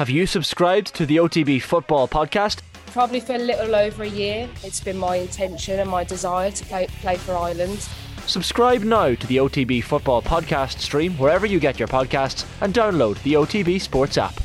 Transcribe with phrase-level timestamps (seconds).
[0.00, 2.62] Have you subscribed to the OTB Football Podcast?
[2.86, 4.48] Probably for a little over a year.
[4.64, 7.86] It's been my intention and my desire to play, play for Ireland.
[8.24, 13.22] Subscribe now to the OTB Football Podcast stream wherever you get your podcasts and download
[13.24, 14.40] the OTB Sports app.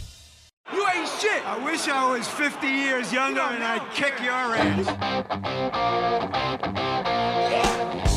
[0.73, 1.47] You ain't shit!
[1.47, 4.85] I wish I was 50 years younger and I'd kick your ass.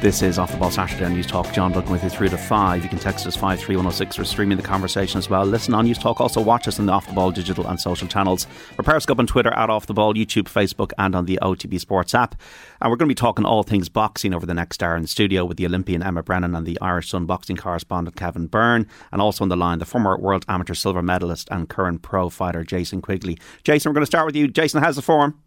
[0.00, 1.52] This is Off the Ball Saturday on Newstalk.
[1.52, 2.84] John Duncan with you through to 5.
[2.84, 5.44] You can text us 53106 or streaming the conversation as well.
[5.44, 6.20] Listen on Newstalk.
[6.20, 8.44] Also watch us on the Off the Ball digital and social channels.
[8.76, 12.14] For Periscope on Twitter, at Off the Ball, YouTube, Facebook, and on the OTB Sports
[12.14, 12.40] app.
[12.80, 15.08] And we're going to be talking all things boxing over the next hour in the
[15.08, 18.86] studio with the Olympian Emmet Brennan and the Irish Sun boxing correspondent Kevin Byrne.
[19.10, 22.62] And also on the line, the former World Amateur Silver Medalist and current pro fighter
[22.62, 23.36] Jason Quigley.
[23.64, 24.46] Jason, we're going to start with you.
[24.46, 25.42] Jason, how's the form?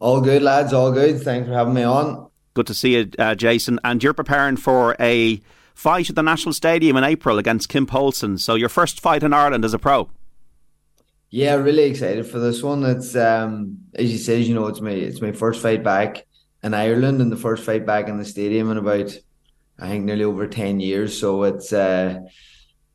[0.00, 0.74] All good, lads.
[0.74, 1.22] All good.
[1.22, 2.28] Thanks for having me on.
[2.56, 3.78] Good to see you, uh, Jason.
[3.84, 5.42] And you're preparing for a
[5.74, 8.38] fight at the National Stadium in April against Kim Poulsen.
[8.40, 10.08] So your first fight in Ireland as a pro.
[11.28, 12.82] Yeah, really excited for this one.
[12.82, 16.24] It's um, as you said, you know, it's my it's my first fight back
[16.62, 19.14] in Ireland and the first fight back in the stadium in about
[19.78, 21.20] I think nearly over ten years.
[21.20, 22.20] So it's uh,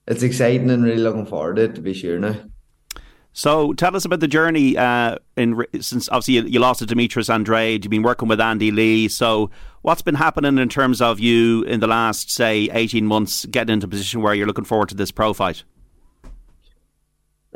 [0.08, 2.38] it's exciting and really looking forward to it to be sure now.
[3.34, 7.30] So tell us about the journey uh, in since obviously you, you, lost to Demetrius
[7.30, 7.86] Andrade.
[7.86, 9.08] You've been working with Andy Lee.
[9.08, 9.50] So
[9.84, 13.86] what's been happening in terms of you in the last say eighteen months getting into
[13.86, 15.64] a position where you're looking forward to this pro fight?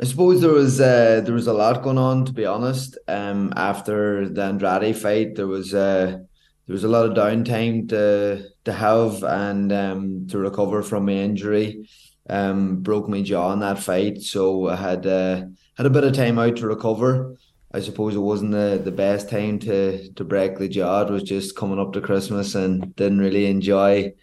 [0.00, 2.96] I suppose there was uh, there was a lot going on to be honest.
[3.06, 6.18] Um, after the Andrade fight, there was uh,
[6.66, 11.12] there was a lot of downtime to to have and um, to recover from my
[11.12, 11.86] injury.
[12.28, 15.06] Um, broke my jaw in that fight, so I had.
[15.06, 15.44] Uh,
[15.76, 17.36] had a bit of time out to recover.
[17.72, 21.02] I suppose it wasn't the, the best time to to break the jaw.
[21.02, 24.14] It was just coming up to Christmas and didn't really enjoy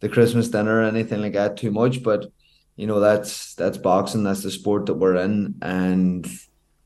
[0.00, 2.02] the Christmas dinner or anything like that too much.
[2.02, 2.26] But
[2.74, 4.24] you know that's that's boxing.
[4.24, 6.26] That's the sport that we're in, and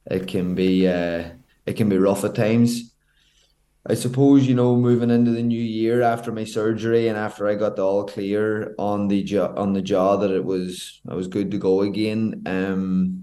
[0.07, 1.31] it can be uh,
[1.67, 2.95] it can be rough at times.
[3.87, 7.55] I suppose you know moving into the new year after my surgery and after I
[7.55, 11.29] got the all clear on the jaw on the jaw that it was I was
[11.29, 12.43] good to go again.
[12.47, 13.20] Um,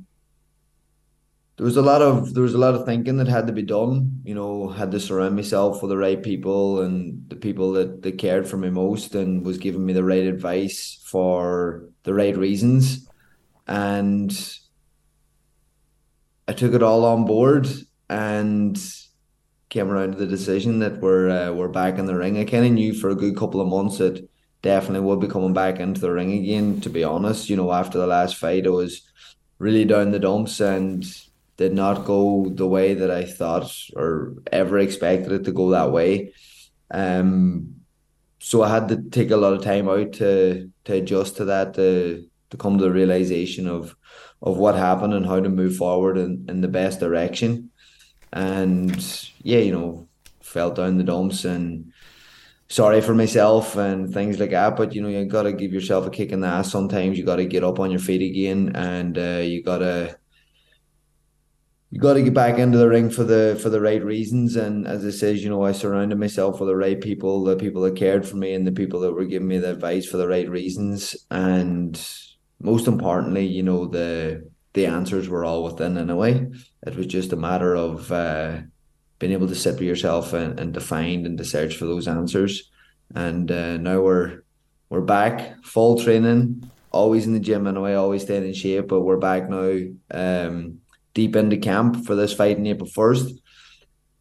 [1.58, 3.64] there was a lot of there was a lot of thinking that had to be
[3.64, 4.22] done.
[4.24, 8.20] You know, had to surround myself with the right people and the people that, that
[8.20, 13.10] cared for me most and was giving me the right advice for the right reasons.
[13.68, 14.32] And
[16.48, 17.68] I took it all on board
[18.08, 18.80] and
[19.70, 22.38] came around to the decision that we're uh, we're back in the ring.
[22.38, 24.30] I kind of knew for a good couple of months that
[24.62, 26.82] definitely would be coming back into the ring again.
[26.82, 29.02] To be honest, you know, after the last fight, I was
[29.58, 31.04] really down the dumps and
[31.58, 35.92] did not go the way that I thought or ever expected it to go that
[35.92, 36.34] way.
[36.92, 37.78] Um,
[38.40, 41.74] so I had to take a lot of time out to to adjust to that,
[41.74, 43.96] to to come to the realization of
[44.42, 47.72] of what happened and how to move forward in, in the best direction.
[48.32, 48.96] And
[49.42, 50.08] yeah, you know,
[50.42, 51.92] fell down the dumps and
[52.70, 54.78] sorry for myself and things like that.
[54.78, 57.18] But you know, you gotta give yourself a kick in the ass sometimes.
[57.18, 60.18] You gotta get up on your feet again and uh, you gotta
[61.90, 64.56] you got to get back into the ring for the for the right reasons.
[64.56, 67.82] And as I says, you know, I surrounded myself with the right people, the people
[67.84, 70.28] that cared for me, and the people that were giving me the advice for the
[70.28, 71.16] right reasons.
[71.32, 72.00] And
[72.60, 76.48] most importantly, you know, the the answers were all within in a way.
[76.86, 78.60] It was just a matter of uh,
[79.18, 82.08] being able to sit with yourself and, and to find and to search for those
[82.08, 82.70] answers.
[83.16, 84.42] And uh, now we're
[84.90, 88.90] we're back, full training, always in the gym in a way, always staying in shape.
[88.90, 89.80] But we're back now.
[90.12, 90.82] Um,
[91.18, 93.40] deep into camp for this fight in April 1st.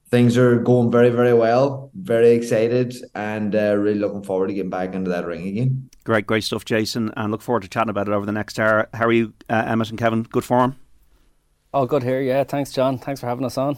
[0.09, 1.91] Things are going very, very well.
[1.95, 5.91] Very excited and uh, really looking forward to getting back into that ring again.
[6.05, 7.13] Great, great stuff, Jason.
[7.15, 8.89] And look forward to chatting about it over the next hour.
[8.95, 10.23] How are you, uh, Emmet and Kevin?
[10.23, 10.77] Good form?
[11.75, 12.45] All good here, yeah.
[12.45, 12.97] Thanks, John.
[12.97, 13.77] Thanks for having us on.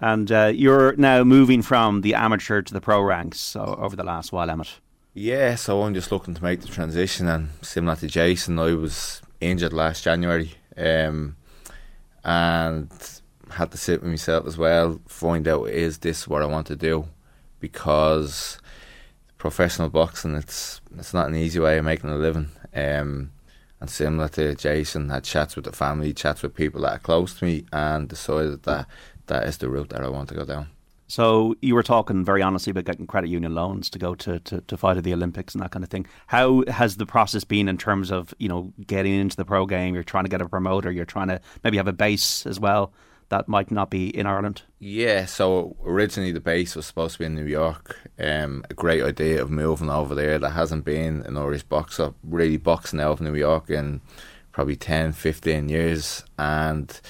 [0.00, 4.02] And uh, you're now moving from the amateur to the pro ranks so over the
[4.02, 4.80] last while, Emmet.
[5.14, 7.28] Yeah, so I'm just looking to make the transition.
[7.28, 10.54] And similar to Jason, I was injured last January.
[10.76, 11.35] Um,
[12.26, 12.90] and
[13.50, 16.76] had to sit with myself as well, find out is this what I want to
[16.76, 17.06] do,
[17.60, 18.58] because
[19.38, 22.48] professional boxing it's it's not an easy way of making a living.
[22.74, 23.30] Um,
[23.80, 27.38] and similar to Jason, had chats with the family, chats with people that are close
[27.38, 28.86] to me, and decided that
[29.26, 30.68] that is the route that I want to go down.
[31.08, 34.60] So you were talking very honestly about getting credit union loans to go to, to,
[34.60, 36.06] to fight at the Olympics and that kind of thing.
[36.26, 39.94] How has the process been in terms of, you know, getting into the pro game?
[39.94, 42.92] You're trying to get a promoter, you're trying to maybe have a base as well
[43.28, 44.62] that might not be in Ireland?
[44.78, 47.98] Yeah, so originally the base was supposed to be in New York.
[48.18, 50.38] Um, a great idea of moving over there.
[50.38, 54.00] that hasn't been an Irish boxer really boxing out of New York in
[54.52, 56.24] probably 10, 15 years.
[56.38, 57.00] And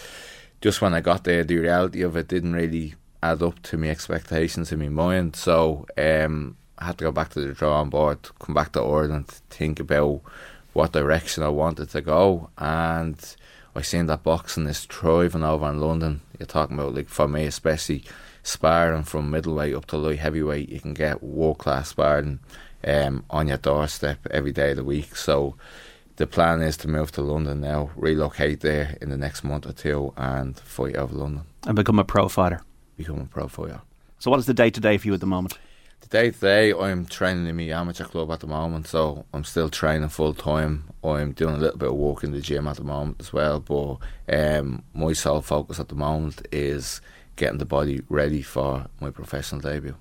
[0.61, 2.95] just when I got there, the reality of it didn't really
[3.33, 5.37] add up to my expectations in my mind.
[5.37, 9.29] So um, I had to go back to the drawing board, come back to Ireland,
[9.51, 10.23] think about
[10.73, 12.51] what direction I wanted to go.
[12.59, 13.19] And
[13.75, 16.21] I seen that boxing is thriving over in London.
[16.39, 18.05] You're talking about, like, for me especially,
[18.43, 20.69] sparring from middleweight up to light heavyweight.
[20.69, 22.41] You can get world class sparring
[22.85, 25.17] um, on your doorstep every day of the week.
[25.17, 25.57] So
[26.17, 29.73] the plan is to move to London now, relocate there in the next month or
[29.73, 31.45] two, and fight over London.
[31.67, 32.61] And become a pro fighter
[32.97, 33.81] become a pro for you.
[34.19, 35.59] So, what is the day to day for you at the moment?
[36.01, 39.45] The day to day, I'm training in my amateur club at the moment, so I'm
[39.45, 40.85] still training full time.
[41.03, 43.61] I'm doing a little bit of work in the gym at the moment as well,
[43.61, 43.99] but
[44.33, 47.01] um, my sole focus at the moment is
[47.37, 49.97] getting the body ready for my professional debut.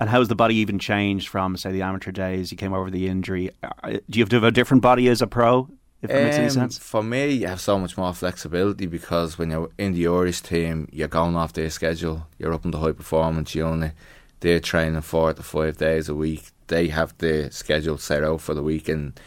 [0.00, 2.50] And how has the body even changed from, say, the amateur days?
[2.50, 3.50] You came over the injury.
[3.62, 5.68] Uh, do you have to have a different body as a pro?
[6.04, 6.78] If that um, makes any um, sense?
[6.78, 10.88] For me, you have so much more flexibility because when you're in the Irish team,
[10.92, 12.26] you're going off their schedule.
[12.38, 13.92] You're up in the high performance unit.
[14.40, 16.50] They're training four to five days a week.
[16.66, 19.18] They have the schedule set out for the week, and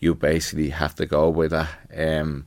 [0.00, 1.70] you basically have to go with that.
[1.96, 2.46] Um,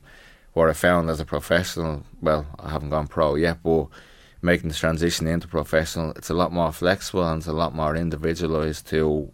[0.52, 3.88] what I found as a professional, well, I haven't gone pro yet, but
[4.42, 7.96] making the transition into professional, it's a lot more flexible and it's a lot more
[7.96, 9.32] individualised to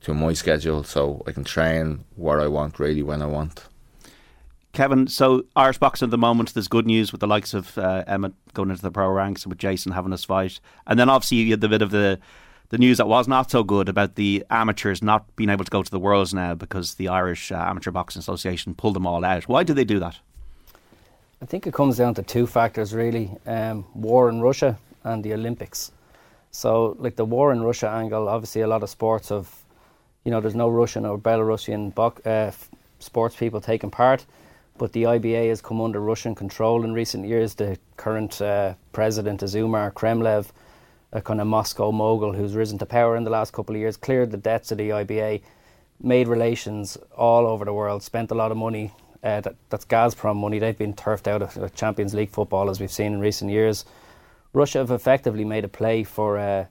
[0.00, 3.68] to my schedule, so I can train what I want really when I want.
[4.72, 8.04] Kevin, so Irish boxing at the moment, there's good news with the likes of uh,
[8.06, 10.60] Emmet going into the pro ranks and with Jason having his fight.
[10.86, 12.18] And then obviously you had the bit of the
[12.70, 15.82] the news that was not so good about the amateurs not being able to go
[15.82, 19.46] to the Worlds now because the Irish uh, Amateur Boxing Association pulled them all out.
[19.46, 20.18] Why did they do that?
[21.42, 25.34] I think it comes down to two factors really um, war in Russia and the
[25.34, 25.92] Olympics.
[26.50, 29.64] So, like the war in Russia angle, obviously a lot of sports of,
[30.24, 32.52] you know, there's no Russian or Belarusian bo- uh,
[33.00, 34.24] sports people taking part
[34.82, 37.54] but the IBA has come under Russian control in recent years.
[37.54, 40.48] The current uh, president is Umar Kremlev,
[41.12, 43.96] a kind of Moscow mogul who's risen to power in the last couple of years,
[43.96, 45.42] cleared the debts of the IBA,
[46.00, 48.92] made relations all over the world, spent a lot of money.
[49.22, 50.58] Uh, that, that's Gazprom money.
[50.58, 53.84] They've been turfed out of Champions League football, as we've seen in recent years.
[54.52, 56.64] Russia have effectively made a play for uh,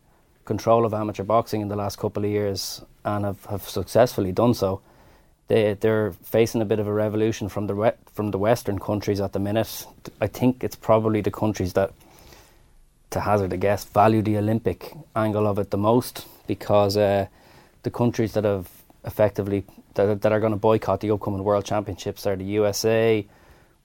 [0.43, 4.53] control of amateur boxing in the last couple of years and have, have successfully done
[4.53, 4.81] so
[5.47, 9.33] they they're facing a bit of a revolution from the from the Western countries at
[9.33, 9.85] the minute.
[10.19, 11.91] I think it's probably the countries that,
[13.09, 17.27] to hazard a guess, value the Olympic angle of it the most because uh,
[17.83, 18.69] the countries that have
[19.03, 19.63] effectively
[19.95, 23.25] that, that are going to boycott the upcoming World Championships are the USA,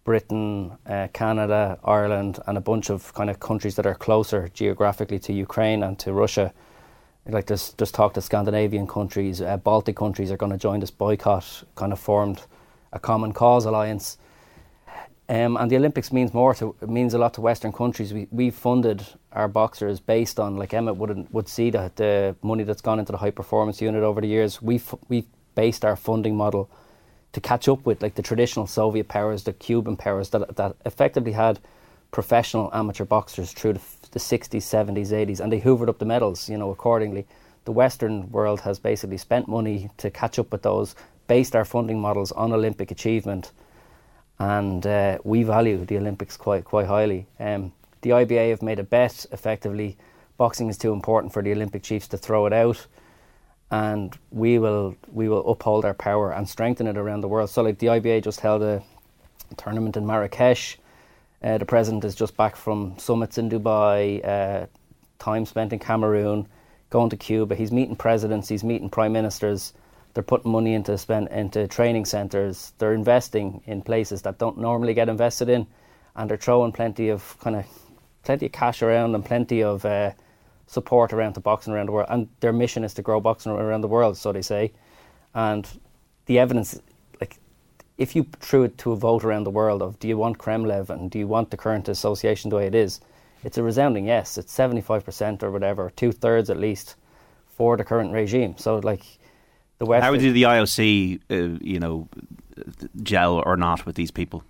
[0.04, 5.18] Britain, uh, Canada, Ireland, and a bunch of kind of countries that are closer geographically
[5.20, 6.52] to Ukraine and to Russia
[7.28, 10.90] like just just talk to Scandinavian countries, uh, Baltic countries are going to join this
[10.90, 11.64] boycott.
[11.74, 12.42] Kind of formed
[12.92, 14.18] a common cause alliance,
[15.28, 18.12] um, and the Olympics means more to means a lot to Western countries.
[18.12, 22.62] We we funded our boxers based on like Emmet would would see that the money
[22.62, 24.62] that's gone into the high performance unit over the years.
[24.62, 26.70] We we based our funding model
[27.32, 31.32] to catch up with like the traditional Soviet powers, the Cuban powers that that effectively
[31.32, 31.58] had
[32.12, 33.78] professional amateur boxers through the
[34.16, 37.26] the 60s, 70s, 80s, and they hoovered up the medals, you know, accordingly.
[37.66, 40.94] The Western world has basically spent money to catch up with those,
[41.26, 43.52] based our funding models on Olympic achievement,
[44.38, 47.26] and uh, we value the Olympics quite quite highly.
[47.38, 49.98] Um, the IBA have made a bet, effectively,
[50.38, 52.86] boxing is too important for the Olympic chiefs to throw it out,
[53.70, 57.50] and we will we will uphold our power and strengthen it around the world.
[57.50, 58.82] So, like the IBA just held a
[59.58, 60.78] tournament in Marrakesh
[61.46, 64.66] uh, the president is just back from summits in Dubai, uh,
[65.20, 66.48] time spent in Cameroon,
[66.90, 67.54] going to Cuba.
[67.54, 69.72] He's meeting presidents, he's meeting prime ministers.
[70.12, 72.72] They're putting money into spend into training centres.
[72.78, 75.68] They're investing in places that don't normally get invested in,
[76.16, 77.66] and they're throwing plenty of kind of
[78.24, 80.12] plenty of cash around and plenty of uh,
[80.66, 82.08] support around to boxing around the world.
[82.10, 84.72] And their mission is to grow boxing around the world, so they say.
[85.32, 85.68] And
[86.24, 86.80] the evidence
[87.98, 90.90] if you threw it to a vote around the world of do you want Kremlev
[90.90, 93.00] and do you want the current association the way it is,
[93.44, 94.38] it's a resounding yes.
[94.38, 96.96] It's 75% or whatever, two thirds at least
[97.46, 98.56] for the current regime.
[98.58, 99.02] So, like,
[99.78, 102.08] The West How did the IOC, uh, you know,
[103.02, 104.42] gel or not with these people?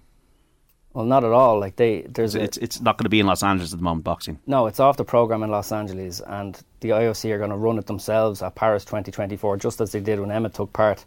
[0.93, 1.61] Well, not at all.
[1.61, 4.05] Like they, there's it's, it's not going to be in Los Angeles at the moment.
[4.05, 4.39] Boxing.
[4.47, 7.79] No, it's off the program in Los Angeles, and the IOC are going to run
[7.79, 11.05] it themselves at Paris 2024, just as they did when Emmet took part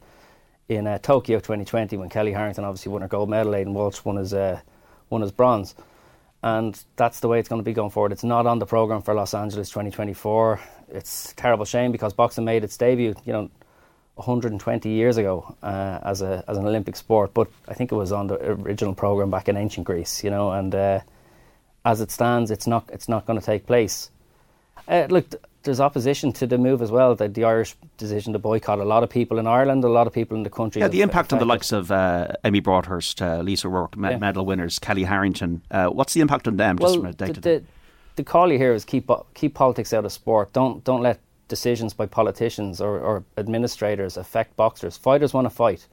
[0.70, 4.16] in uh, Tokyo 2020 when Kellie Harrington obviously won her gold medal, Aidan Walsh won
[4.16, 4.62] his uh,
[5.10, 5.76] won his bronze,
[6.44, 8.12] and that's the way it's going to be going forward.
[8.12, 10.60] It's not on the program for Los Angeles 2024.
[10.90, 13.50] It's a terrible shame because boxing made its debut, you know,
[14.16, 18.12] 120 years ago uh, as a as an Olympic sport, but I think it was
[18.12, 21.00] on the original program back in ancient Greece, you know, and uh,
[21.84, 24.12] as it stands, it's not it's not going to take place.
[24.88, 27.16] Uh, look, there's opposition to the move as well.
[27.16, 28.80] The, the, Irish decision to boycott.
[28.80, 30.82] A lot of people in Ireland, a lot of people in the country.
[30.82, 34.18] Yeah, the impact on the likes of uh, Amy Broadhurst, uh, Lisa O'Rourke, me- yeah.
[34.18, 35.62] medal winners, Kellie Harrington.
[35.70, 36.78] Uh, what's the impact on them?
[36.78, 37.64] Well, just from a day the, the,
[38.16, 40.54] the call you here is keep keep politics out of sport.
[40.54, 44.96] Don't don't let decisions by politicians or, or administrators affect boxers.
[44.98, 45.88] Fighters want to fight,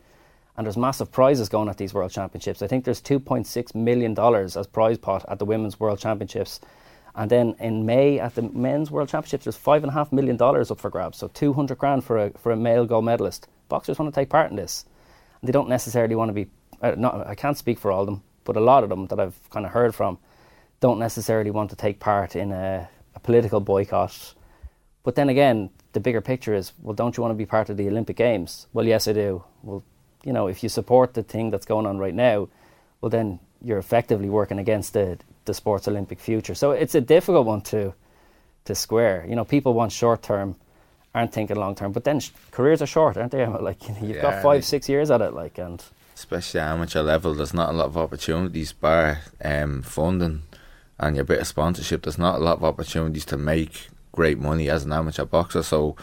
[0.57, 2.63] and there's massive prizes going at these world championships.
[2.63, 6.61] I think there's 2.6 million dollars as prize pot at the women's world championships
[7.17, 10.37] and then in May at the men's world championships, there's five and a half million
[10.37, 11.17] dollars up for grabs.
[11.17, 13.49] So 200 grand for a, for a male gold medalist.
[13.71, 14.85] Boxers want to take part in this.
[15.41, 16.47] And they don't necessarily want to be,
[16.83, 19.19] uh, not, I can't speak for all of them, but a lot of them that
[19.19, 20.19] I've kind of heard from
[20.81, 24.35] don't necessarily want to take part in a, a political boycott.
[25.03, 27.79] But then again, the bigger picture is, well, don't you want to be part of
[27.79, 28.67] the Olympic Games?
[28.75, 29.43] Well, yes, I do.
[29.63, 29.83] Well,
[30.23, 32.49] you know, if you support the thing that's going on right now,
[33.01, 36.55] well, then you're effectively working against the the sports Olympic future.
[36.55, 37.95] So it's a difficult one to
[38.67, 39.25] to square.
[39.29, 40.57] You know, people want short term,
[41.15, 41.93] aren't thinking long term.
[41.93, 43.47] But then sh- careers are short, aren't they?
[43.69, 45.33] Like you've yeah, got five, six years at it.
[45.33, 45.83] Like and
[46.15, 50.43] especially amateur level, there's not a lot of opportunities bar um, funding
[50.99, 52.03] and your bit of sponsorship.
[52.03, 55.63] There's not a lot of opportunities to make great money as an amateur boxer.
[55.63, 55.95] So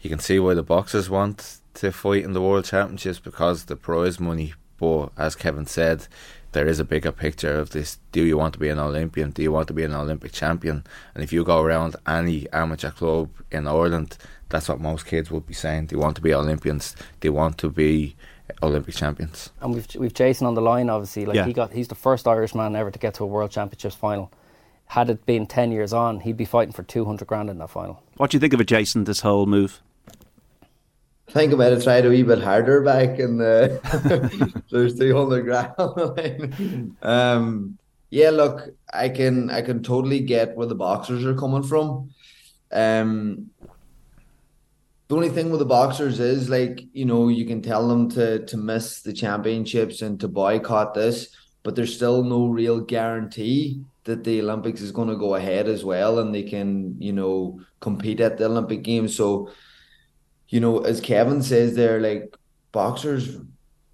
[0.00, 3.76] you can see why the boxers want to fight in the world championships because the
[3.76, 4.54] prize money.
[4.78, 6.06] But as Kevin said,
[6.54, 7.98] there is a bigger picture of this.
[8.12, 9.30] Do you want to be an Olympian?
[9.30, 10.84] Do you want to be an Olympic champion?
[11.14, 14.16] And if you go around any amateur club in Ireland,
[14.48, 15.88] that's what most kids would be saying.
[15.88, 16.96] They want to be Olympians.
[17.20, 18.16] They want to be
[18.62, 19.50] Olympic champions.
[19.60, 20.88] And we've we've Jason on the line.
[20.88, 21.44] Obviously, like yeah.
[21.44, 24.30] he got he's the first Irishman ever to get to a World Championships final.
[24.86, 27.70] Had it been ten years on, he'd be fighting for two hundred grand in that
[27.70, 28.00] final.
[28.16, 29.04] What do you think of it, Jason?
[29.04, 29.82] This whole move?
[31.28, 33.80] Think I might have tried a wee bit harder back in the
[34.70, 36.96] there's 300 grand.
[37.02, 37.78] um,
[38.10, 42.10] yeah, look, I can I can totally get where the boxers are coming from.
[42.70, 43.50] Um,
[45.08, 48.44] the only thing with the boxers is like you know you can tell them to
[48.46, 54.24] to miss the championships and to boycott this, but there's still no real guarantee that
[54.24, 58.20] the Olympics is going to go ahead as well, and they can you know compete
[58.20, 59.16] at the Olympic Games.
[59.16, 59.50] So
[60.48, 62.34] you know, as Kevin says, they're like
[62.72, 63.36] boxers.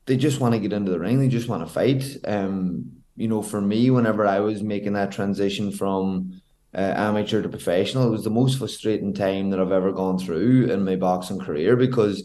[0.07, 1.21] They just want to get into the ring.
[1.21, 2.16] They just want to fight.
[2.25, 6.40] Um, you know, for me, whenever I was making that transition from
[6.75, 10.71] uh, amateur to professional, it was the most frustrating time that I've ever gone through
[10.71, 12.25] in my boxing career because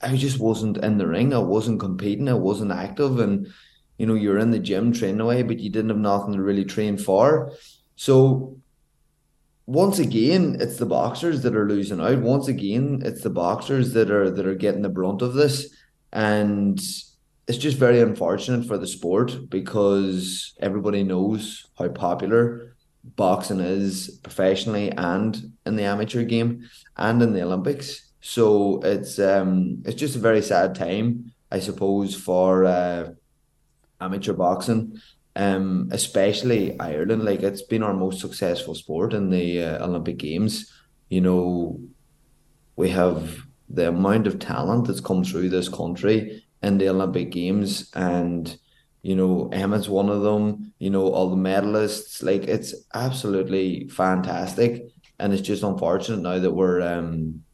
[0.00, 1.32] I just wasn't in the ring.
[1.32, 2.28] I wasn't competing.
[2.28, 3.48] I wasn't active, and
[3.98, 6.64] you know, you're in the gym training away, but you didn't have nothing to really
[6.64, 7.52] train for.
[7.96, 8.56] So
[9.66, 12.18] once again, it's the boxers that are losing out.
[12.18, 15.74] Once again, it's the boxers that are that are getting the brunt of this,
[16.12, 16.78] and
[17.46, 22.76] it's just very unfortunate for the sport because everybody knows how popular
[23.16, 28.12] boxing is professionally and in the amateur game and in the Olympics.
[28.20, 33.10] So it's um it's just a very sad time, I suppose, for uh,
[34.00, 35.00] amateur boxing
[35.36, 37.24] um, especially Ireland.
[37.24, 40.72] Like it's been our most successful sport in the uh, Olympic Games.
[41.08, 41.80] You know,
[42.76, 47.90] we have the amount of talent that's come through this country in the Olympic Games,
[47.94, 48.56] and
[49.02, 50.72] you know, Emmet's one of them.
[50.78, 52.22] You know, all the medalists.
[52.22, 54.88] Like it's absolutely fantastic,
[55.18, 56.80] and it's just unfortunate now that we're.
[56.80, 57.44] Um,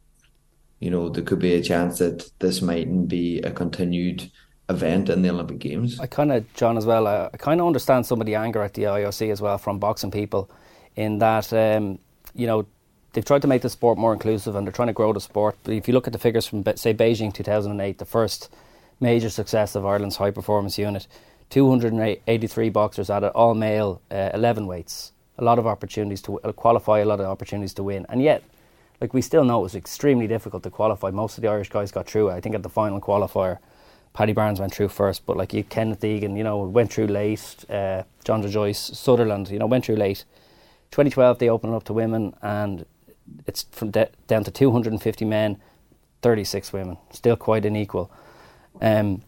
[0.81, 4.31] you know, there could be a chance that this mightn't be a continued
[4.71, 5.99] event in the Olympic Games.
[6.01, 7.07] I kind of, John, as well.
[7.07, 9.79] I, I kind of understand some of the anger at the IOC as well from
[9.79, 10.51] boxing people,
[10.97, 11.99] in that um,
[12.35, 12.67] you know
[13.13, 15.57] they've tried to make the sport more inclusive and they're trying to grow the sport.
[15.65, 18.53] But if you look at the figures from say Beijing 2008, the first
[19.01, 21.07] major success of Ireland's high performance unit,
[21.51, 25.13] 283 boxers at all male, uh, 11 weights.
[25.39, 28.45] A lot of opportunities to uh, qualify, a lot of opportunities to win, and yet.
[29.01, 31.11] Like we still know it was extremely difficult to qualify.
[31.11, 32.29] Most of the Irish guys got through.
[32.29, 33.57] I think at the final qualifier,
[34.13, 37.65] Paddy Barnes went through first, but like you, Kenneth Egan, you know, went through late.
[37.71, 40.25] Uh, John Joyce, Sutherland, you know, went through late.
[40.91, 42.85] 2012, they opened up to women, and
[43.47, 45.61] it's from de- down to 250 men.
[46.23, 48.11] 36 women, still quite unequal.
[48.81, 49.23] Um,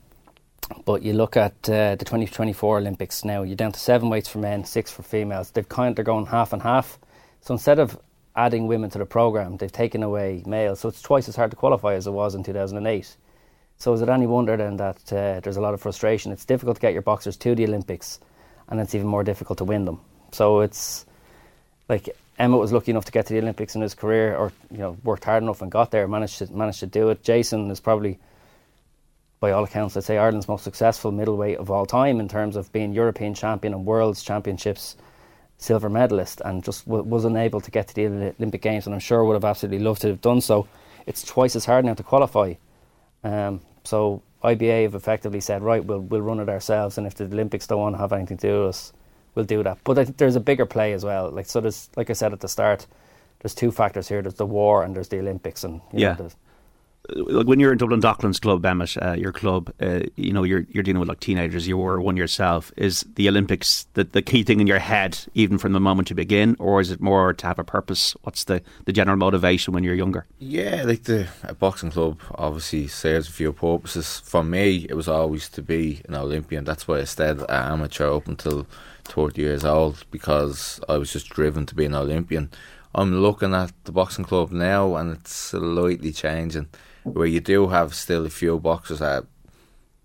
[0.85, 4.39] but you look at uh, the 2024 Olympics now, you're down to seven weights for
[4.39, 5.51] men, six for females.
[5.51, 6.99] They've kind they're going half and half.
[7.41, 7.99] So instead of
[8.37, 10.81] adding women to the program, they've taken away males.
[10.81, 13.17] So it's twice as hard to qualify as it was in 2008.
[13.83, 16.31] So is it any wonder then that uh, there's a lot of frustration?
[16.31, 18.21] It's difficult to get your boxers to the Olympics,
[18.69, 20.01] and it's even more difficult to win them.
[20.31, 21.05] So it's
[21.89, 22.09] like
[22.39, 24.97] Emmet was lucky enough to get to the Olympics in his career, or you know
[25.03, 27.25] worked hard enough and got there, managed to managed to do it.
[27.25, 28.21] Jason is probably,
[29.41, 32.71] by all accounts, I'd say Ireland's most successful middleweight of all time in terms of
[32.71, 34.95] being European champion and World's Championships
[35.59, 39.01] silver medalist, and just w- was unable to get to the Olympic Games, and I'm
[39.01, 40.69] sure would have absolutely loved to have done so.
[41.05, 42.55] It's twice as hard now to qualify.
[43.25, 47.25] Um, so IBA have effectively said, right, we'll we'll run it ourselves, and if the
[47.25, 48.93] Olympics don't want to have anything to do with us,
[49.35, 49.79] we'll do that.
[49.85, 51.31] But I think there's a bigger play as well.
[51.31, 52.87] Like so, there's like I said at the start,
[53.41, 54.23] there's two factors here.
[54.23, 56.09] There's the war and there's the Olympics, and you Yeah.
[56.11, 56.37] know, there's-
[57.09, 60.67] Like when you're in Dublin Docklands Club, Emmet, uh, your club, uh, you know, you're
[60.71, 61.67] you're dealing with like teenagers.
[61.67, 62.71] You were one yourself.
[62.77, 66.17] Is the Olympics the, the key thing in your head, even from the moment you
[66.17, 68.15] begin, or is it more to have a purpose?
[68.23, 70.27] What's the, the general motivation when you're younger?
[70.39, 74.21] Yeah, like the a boxing club obviously serves a few purposes.
[74.25, 76.63] For me, it was always to be an Olympian.
[76.63, 78.65] That's why I stayed at amateur up until
[79.05, 82.51] 30 years old because I was just driven to be an Olympian.
[82.95, 86.69] I'm looking at the boxing club now and it's slightly changing
[87.05, 89.25] where you do have still a few boxes that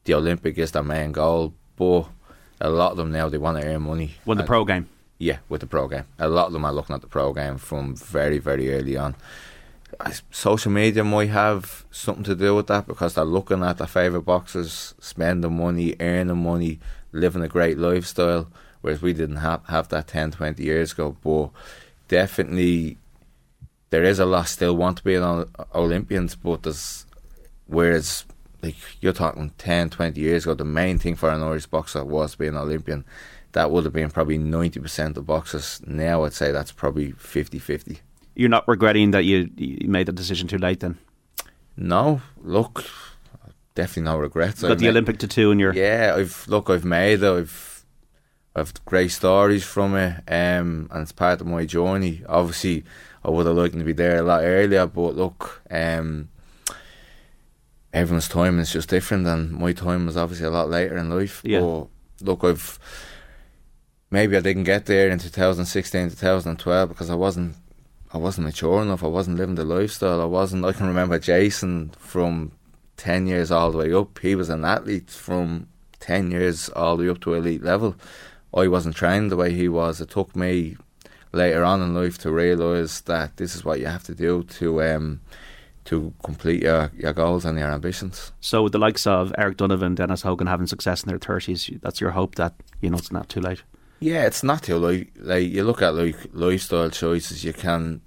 [0.04, 2.06] the Olympic is their main goal, but
[2.60, 4.16] a lot of them now they want to earn money.
[4.26, 4.88] With the pro game?
[5.20, 6.06] Yeah, with the pro game.
[6.20, 9.16] A lot of them are looking at the pro game from very, very early on.
[10.32, 14.26] Social media might have something to do with that because they're looking at their favourite
[14.26, 16.80] boxers, spending money, earning money,
[17.12, 18.48] living a great lifestyle,
[18.82, 21.16] whereas we didn't have, have that 10, 20 years ago.
[21.24, 21.50] But
[22.08, 22.98] definitely,
[23.90, 27.06] there is a lot still want to be an Ol- Olympians, but there's,
[27.68, 28.26] whereas,
[28.62, 32.36] like, you're talking 10, 20 years ago, the main thing for an Irish boxer was
[32.36, 33.06] being an Olympian.
[33.54, 35.82] That would have been probably 90% of boxers.
[35.86, 38.00] Now I'd say that's probably 50 50.
[38.36, 40.98] You're not regretting that you, you made the decision too late then?
[41.76, 42.86] No, look,
[43.74, 44.62] definitely no regrets.
[44.62, 45.74] Got I've the ma- Olympic tattoo in your.
[45.74, 47.32] Yeah, I've look, I've made it.
[47.32, 47.86] I've
[48.56, 52.24] I've great stories from it, um, and it's part of my journey.
[52.28, 52.84] Obviously,
[53.28, 56.30] I would have liked to be there a lot earlier, but look, um,
[57.92, 61.42] everyone's time is just different, and my time was obviously a lot later in life.
[61.44, 61.60] Yeah.
[61.60, 61.88] But
[62.22, 62.80] look, I've
[64.10, 67.58] maybe I didn't get there in 2016, 2012 because I wasn't
[68.14, 69.04] I wasn't mature enough.
[69.04, 70.22] I wasn't living the lifestyle.
[70.22, 70.64] I wasn't.
[70.64, 72.54] I can remember Jason from
[72.96, 74.20] ten years all the way up.
[74.20, 75.68] He was an athlete from
[76.00, 77.96] ten years all the way up to elite level.
[78.54, 80.00] I wasn't trained the way he was.
[80.00, 80.78] It took me
[81.34, 84.82] later on in life to realise that this is what you have to do to
[84.82, 85.22] um
[85.86, 88.34] to complete your, your goals and your ambitions.
[88.42, 92.02] So with the likes of Eric Donovan, Dennis Hogan having success in their thirties, that's
[92.02, 93.64] your hope that you know it's not too late.
[94.00, 95.10] Yeah, it's not too late.
[95.22, 97.44] like you look at like lifestyle choices.
[97.44, 98.02] You can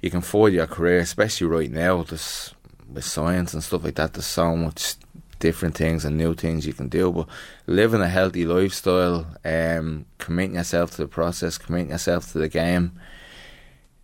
[0.00, 2.02] you can forward your career, especially right now.
[2.02, 2.54] This
[2.92, 4.12] with science and stuff like that.
[4.12, 4.96] There's so much
[5.44, 7.12] different things and new things you can do.
[7.12, 7.28] But
[7.66, 12.92] living a healthy lifestyle, um, committing yourself to the process, committing yourself to the game,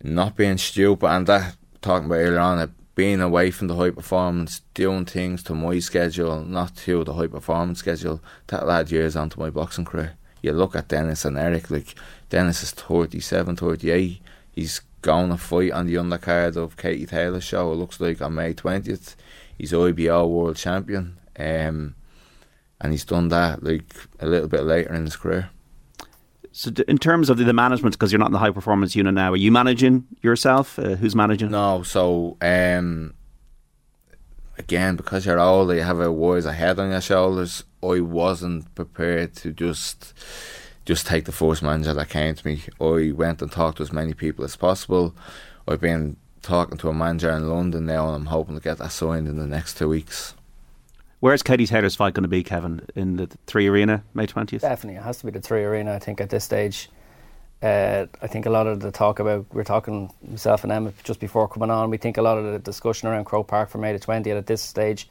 [0.03, 4.61] not being stupid, and that talking about earlier on, being away from the high performance,
[4.75, 8.21] doing things to my schedule, not to the high performance schedule.
[8.45, 10.13] That'll add years onto my boxing career.
[10.43, 11.95] You look at Dennis and Eric, like
[12.29, 14.21] Dennis is 37, 38.
[14.51, 18.35] He's going to fight on the undercard of Katie Taylor's show, it looks like on
[18.35, 19.15] May 20th.
[19.57, 21.17] He's IBO world champion.
[21.41, 21.95] Um,
[22.79, 25.49] and he's done that like a little bit later in his career.
[26.51, 29.13] So in terms of the, the management, because you're not in the high performance unit
[29.13, 30.77] now, are you managing yourself?
[30.77, 31.51] Uh, who's managing?
[31.51, 33.13] No, so um,
[34.57, 37.63] again, because you're older, you have a wiser head on your shoulders.
[37.81, 40.13] I wasn't prepared to just
[40.83, 42.63] just take the first manager that came to me.
[42.81, 45.15] I went and talked to as many people as possible.
[45.67, 48.91] I've been talking to a manager in London now, and I'm hoping to get that
[48.91, 50.33] signed in the next two weeks.
[51.21, 52.81] Where's Katie Taylor's fight going to be, Kevin?
[52.95, 54.63] In the three arena, May twentieth.
[54.63, 55.93] Definitely, it has to be the three arena.
[55.93, 56.89] I think at this stage,
[57.61, 61.19] uh, I think a lot of the talk about we're talking myself and Emmet just
[61.19, 61.91] before coming on.
[61.91, 64.47] We think a lot of the discussion around Croke Park for May the twentieth at
[64.47, 65.09] this stage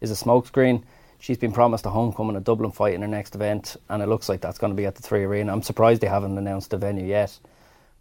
[0.00, 0.82] is a smokescreen.
[1.20, 4.28] She's been promised a homecoming, a Dublin fight in her next event, and it looks
[4.28, 5.52] like that's going to be at the three arena.
[5.52, 7.38] I'm surprised they haven't announced the venue yet.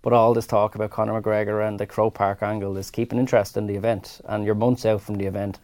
[0.02, 3.56] But all this talk about Conor McGregor and the Croke Park angle is keeping interest
[3.56, 5.60] in the event, and you're months out from the event.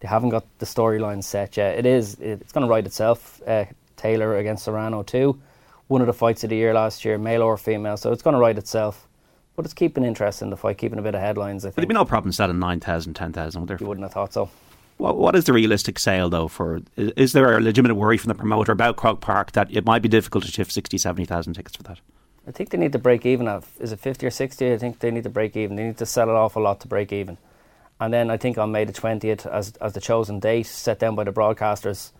[0.00, 1.78] They haven't got the storyline set yet.
[1.78, 2.14] It is.
[2.20, 3.40] It's going to write itself.
[3.46, 5.40] Uh, Taylor against Serrano too.
[5.88, 7.96] One of the fights of the year last year, male or female.
[7.96, 9.06] So it's going to write itself.
[9.56, 11.64] but it's keeping interest in the fight, keeping a bit of headlines.
[11.64, 11.76] I think.
[11.76, 13.76] There'd be no problem selling 9,000, 10,000, would there?
[13.78, 14.48] You wouldn't have thought so.
[14.96, 16.48] What, what is the realistic sale, though?
[16.48, 19.84] For is, is there a legitimate worry from the promoter about Croke Park that it
[19.84, 22.00] might be difficult to shift 60, 70,000 tickets for that?
[22.46, 24.72] I think they need to break even at is it 50 or 60?
[24.72, 25.76] I think they need to break even.
[25.76, 27.36] They need to sell an awful lot to break even.
[28.00, 31.14] And then I think on May the 20th, as, as the chosen date set down
[31.14, 32.12] by the broadcasters,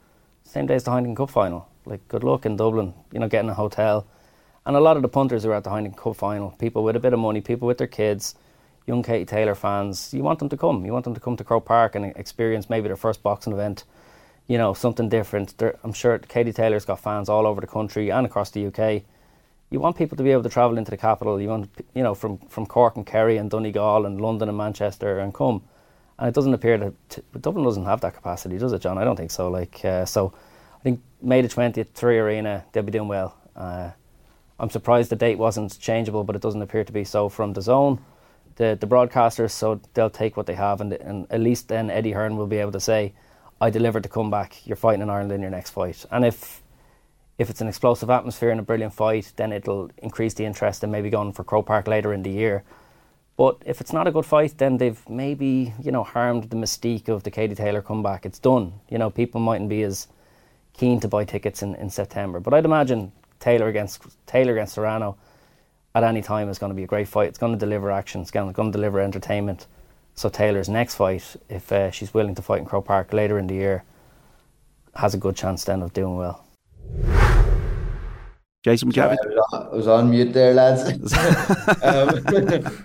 [0.45, 1.69] same day as the Heineken Cup final.
[1.87, 4.07] Like, good luck in Dublin, you know, getting a hotel.
[4.67, 7.01] And a lot of the punters are at the Heineken Cup final, people with a
[7.01, 8.35] bit of money, people with their kids,
[8.87, 10.85] young Katie Taylor fans, you want them to come.
[10.85, 13.85] You want them to come to Croke Park and experience maybe their first boxing event,
[14.49, 15.57] you know, something different.
[15.57, 19.03] They're, I'm sure Katie Taylor's got fans all over the country and across the UK
[19.71, 21.41] you want people to be able to travel into the capital.
[21.41, 25.21] You want, you know, from, from Cork and Kerry and Donegal and London and Manchester
[25.21, 25.63] and come.
[26.19, 28.99] And it doesn't appear that t- Dublin doesn't have that capacity, does it, John?
[28.99, 29.49] I don't think so.
[29.49, 30.35] Like, uh, so
[30.79, 33.37] I think May the twentieth, Three Arena, they'll be doing well.
[33.55, 33.91] Uh,
[34.59, 37.99] I'm surprised the date wasn't changeable, but it doesn't appear to be so from DAZN.
[38.57, 42.13] The the broadcasters, so they'll take what they have, and, and at least then Eddie
[42.13, 43.15] Hearn will be able to say,
[43.61, 44.67] "I delivered the comeback.
[44.67, 46.63] You're fighting in Ireland in your next fight." And if
[47.41, 50.93] if it's an explosive atmosphere and a brilliant fight, then it'll increase the interest and
[50.93, 52.63] maybe going for Croke Park later in the year.
[53.39, 57.09] But if it's not a good fight, then they've maybe you know harmed the mystique
[57.09, 58.27] of the Katie Taylor comeback.
[58.27, 58.75] It's done.
[58.91, 60.07] You know, people mightn't be as
[60.75, 62.41] keen to buy tickets in, in September.
[62.41, 65.17] But I'd imagine Taylor against Taylor against Serrano
[65.95, 67.29] at any time is going to be a great fight.
[67.29, 68.21] It's going to deliver action.
[68.21, 69.67] It's going to deliver entertainment.
[70.15, 73.47] So Taylor's next fight, if uh, she's willing to fight in Croke Park later in
[73.47, 73.85] the year,
[74.95, 76.45] has a good chance then of doing well.
[78.63, 79.21] Jason, would you have it?
[79.53, 80.83] I was on mute there, lads.
[81.83, 82.77] um,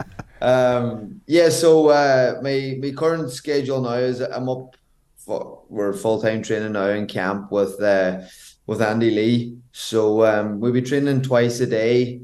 [0.41, 4.75] um, yeah, so uh, my my current schedule now is I'm up.
[5.17, 8.21] For, we're full time training now in camp with uh,
[8.67, 9.57] with Andy Lee.
[9.71, 12.21] So um, we'll be training twice a day,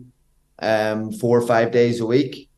[0.59, 2.49] um, four or five days a week,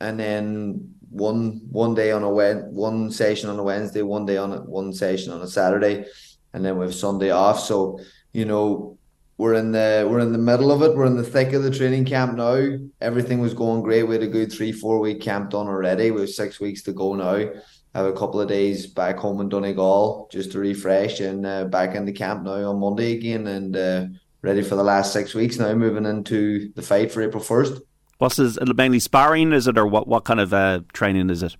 [0.00, 4.36] and then one one day on a Wed, one session on a Wednesday, one day
[4.36, 6.04] on a, one session on a Saturday,
[6.52, 7.60] and then we have Sunday off.
[7.60, 8.00] So
[8.32, 8.98] you know
[9.42, 10.94] we're in the we're in the middle of it.
[10.94, 12.78] We're in the thick of the training camp now.
[13.00, 14.04] Everything was going great.
[14.04, 16.12] We had a good three four week camp done already.
[16.12, 17.50] We have six weeks to go now.
[17.92, 21.92] Have a couple of days back home in Donegal just to refresh and uh, back
[22.04, 24.06] the camp now on Monday again and uh,
[24.42, 25.74] ready for the last six weeks now.
[25.74, 27.82] Moving into the fight for April first.
[28.18, 28.56] What's this?
[28.76, 30.06] Mainly sparring, is it, or what?
[30.06, 31.56] What kind of uh, training is it?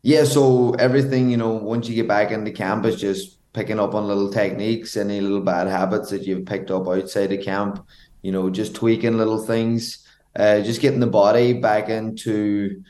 [0.00, 3.94] Yeah, so everything you know, once you get back into camp, is just picking up
[3.94, 7.84] on little techniques, any little bad habits that you've picked up outside of camp,
[8.22, 12.82] you know, just tweaking little things, uh, just getting the body back into,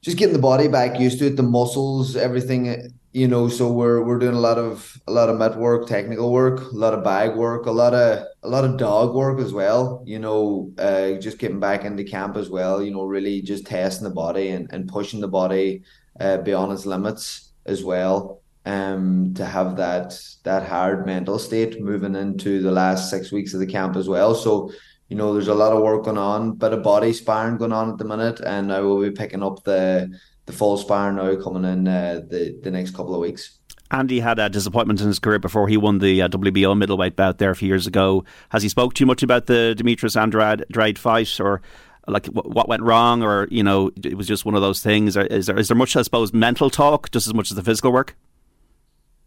[0.00, 3.48] just getting the body back used to it, the muscles, everything, you know.
[3.48, 6.76] So we're we're doing a lot of a lot of mat work, technical work, a
[6.76, 10.04] lot of bag work, a lot of a lot of dog work as well.
[10.06, 12.80] You know, uh, just getting back into camp as well.
[12.80, 15.82] You know, really just testing the body and and pushing the body
[16.20, 22.14] uh, beyond its limits as well um, to have that that hard mental state moving
[22.14, 24.34] into the last six weeks of the camp as well.
[24.34, 24.70] So,
[25.08, 27.90] you know, there's a lot of work going on, bit of body sparring going on
[27.90, 31.64] at the minute, and I will be picking up the the full sparring now coming
[31.64, 33.58] in uh, the the next couple of weeks.
[33.90, 37.38] Andy had a disappointment in his career before he won the uh, WBO middleweight bout
[37.38, 38.22] there a few years ago.
[38.50, 41.62] Has he spoke too much about the Demetrius Andrade fight, or
[42.06, 45.16] like what went wrong, or you know, it was just one of those things?
[45.16, 47.92] Is there is there much, I suppose, mental talk just as much as the physical
[47.92, 48.14] work?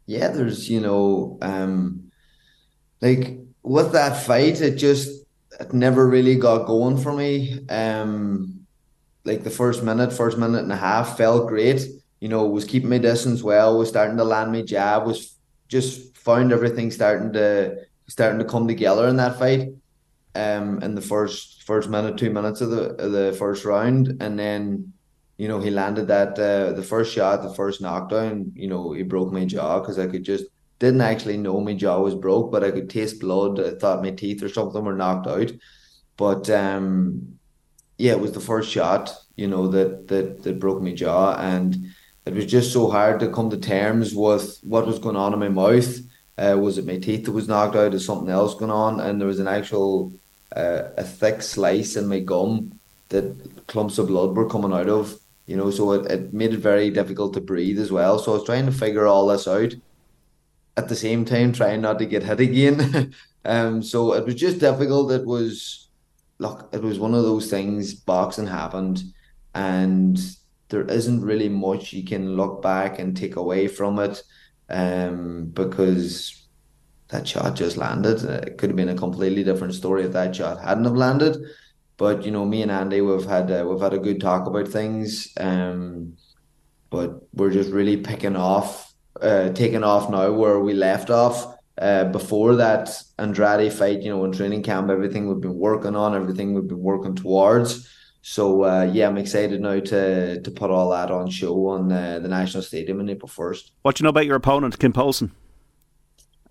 [0.06, 2.12] Yeah, there's you know, um,
[3.02, 5.26] like with that fight, it just
[5.60, 7.66] it never really got going for me.
[7.70, 8.66] Um,
[9.24, 11.86] like the first minute, first minute and a half felt great.
[12.20, 15.36] You know, was keeping my distance well, was starting to land my jab, was
[15.68, 19.70] just found everything starting to starting to come together in that fight.
[20.34, 24.40] Um, in the first first minute, two minutes of the of the first round, and
[24.40, 24.94] then
[25.42, 28.52] you know, he landed that uh, the first shot, the first knockdown.
[28.56, 30.46] You know, he broke my jaw because I could just
[30.78, 33.60] didn't actually know my jaw was broke, but I could taste blood.
[33.60, 35.52] I thought my teeth or something were knocked out.
[36.16, 37.40] But um,
[37.98, 41.88] yeah, it was the first shot, you know, that that that broke my jaw, and
[42.28, 45.40] it was just so hard to come to terms with what was going on in
[45.40, 46.02] my mouth.
[46.38, 47.96] Uh, was it my teeth that was knocked out?
[47.96, 49.00] Is something else going on?
[49.00, 50.14] And there was an actual
[50.56, 55.18] uh, a thick slice in my gum that clumps of blood were coming out of
[55.46, 58.20] you know, so it, it made it very difficult to breathe as well.
[58.20, 59.74] So I was trying to figure all this out
[60.78, 63.14] at the same time, trying not to get hit again.
[63.46, 65.12] um, so it was just difficult.
[65.12, 65.90] It was,
[66.38, 67.94] look, it was one of those things.
[67.94, 69.04] Boxing happened,
[69.54, 70.20] and
[70.70, 74.24] there isn't really much you can look back and take away from it,
[74.70, 76.48] um, because
[77.10, 78.24] that shot just landed.
[78.24, 81.38] It could have been a completely different story if that shot hadn't have landed.
[82.02, 84.68] But you know, me and Andy, we've had uh, we've had a good talk about
[84.68, 85.32] things.
[85.38, 86.18] Um,
[86.90, 91.56] but we're just really picking off, uh, taking off now where we left off.
[91.78, 96.16] Uh, before that Andrade fight, you know, in training camp, everything we've been working on,
[96.16, 97.88] everything we've been working towards.
[98.24, 102.18] So uh, yeah, I'm excited now to to put all that on show on uh,
[102.18, 103.74] the National Stadium on April first.
[103.84, 105.34] What do you know about your opponent, Kim Poulsen?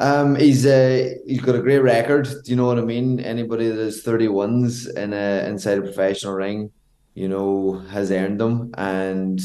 [0.01, 2.25] Um, he's uh, he's got a great record.
[2.25, 3.21] Do you know what I mean?
[3.21, 6.73] Anybody that has thirty ones in a inside a professional ring,
[7.15, 8.73] you know, has earned them.
[8.79, 9.41] And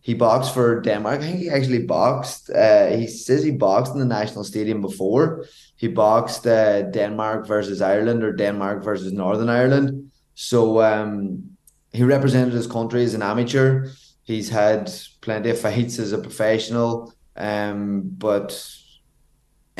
[0.00, 1.20] he boxed for Denmark.
[1.20, 2.50] I think he actually boxed.
[2.50, 5.46] Uh, he says he boxed in the national stadium before.
[5.76, 10.12] He boxed uh, Denmark versus Ireland or Denmark versus Northern Ireland.
[10.36, 11.56] So um,
[11.92, 13.88] he represented his country as an amateur.
[14.22, 17.12] He's had plenty of fights as a professional.
[17.36, 18.52] Um, but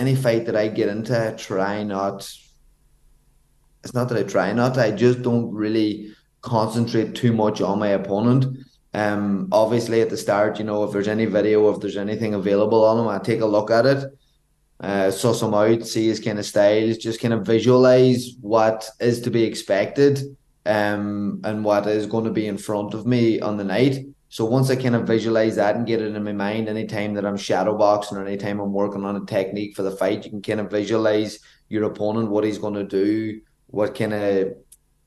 [0.00, 2.18] any fight that I get into, I try not.
[3.84, 4.78] It's not that I try not.
[4.78, 8.56] I just don't really concentrate too much on my opponent.
[8.92, 12.84] Um, obviously at the start, you know, if there's any video, if there's anything available
[12.84, 14.04] on him, I take a look at it,
[14.80, 19.20] uh, suss him out, see his kind of styles, just kind of visualize what is
[19.20, 20.36] to be expected,
[20.66, 24.06] um, and what is going to be in front of me on the night.
[24.32, 27.26] So once I kind of visualize that and get it in my mind, anytime that
[27.26, 30.40] I'm shadow boxing or anytime I'm working on a technique for the fight, you can
[30.40, 34.54] kind of visualize your opponent, what he's going to do, what kind of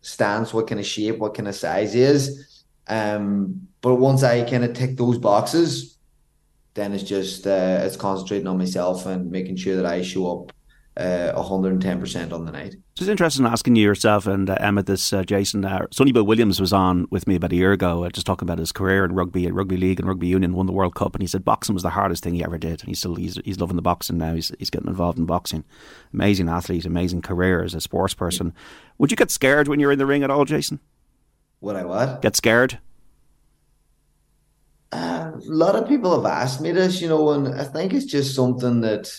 [0.01, 2.65] stance, what kind of shape, what kind of size is.
[2.87, 5.97] Um, but once I kind of tick those boxes,
[6.73, 10.52] then it's just uh, it's concentrating on myself and making sure that I show up
[10.95, 12.75] uh, 110% on the night.
[12.99, 15.65] It's interesting asking you yourself and uh, Emmet this, uh, Jason.
[15.65, 18.45] Uh, Sonny Bill Williams was on with me about a year ago, uh, just talking
[18.45, 21.15] about his career in rugby, and rugby league and rugby union, won the World Cup,
[21.15, 22.81] and he said boxing was the hardest thing he ever did.
[22.81, 24.35] And he's still he's, he's loving the boxing now.
[24.35, 25.63] He's he's getting involved in boxing.
[26.13, 28.53] Amazing athlete, amazing career as a sports person.
[28.99, 30.79] Would you get scared when you're in the ring at all, Jason?
[31.61, 32.21] Would I what?
[32.21, 32.79] Get scared?
[34.91, 38.05] Uh, a lot of people have asked me this, you know, and I think it's
[38.05, 39.11] just something that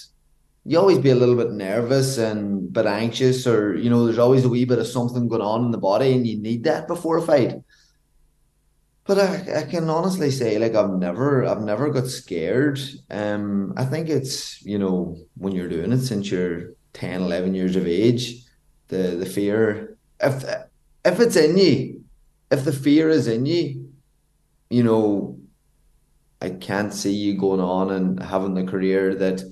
[0.66, 4.44] you always be a little bit nervous and bit anxious, or you know, there's always
[4.44, 7.18] a wee bit of something going on in the body, and you need that before
[7.18, 7.57] a fight.
[9.07, 12.81] But I, I can honestly say, like I've never, I've never got scared.
[13.11, 17.77] Um, I think it's you know when you're doing it since you're 10, 11 years
[17.77, 18.44] of age,
[18.88, 19.98] the the fear.
[20.20, 20.44] If
[21.05, 22.05] if it's in you,
[22.50, 23.90] if the fear is in you,
[24.70, 25.38] you know,
[26.40, 29.42] I can't see you going on and having the career that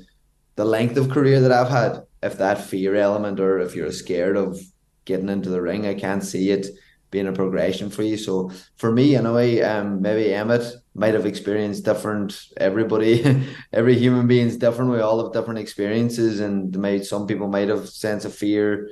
[0.57, 4.37] the length of career that I've had, if that fear element or if you're scared
[4.37, 4.61] of
[5.05, 6.67] getting into the ring, I can't see it
[7.11, 8.17] being a progression for you.
[8.17, 12.41] So for me, anyway, um, maybe Emmet might have experienced different.
[12.57, 14.91] Everybody, every human being is different.
[14.91, 18.89] We all have different experiences, and might some people might have sense of fear,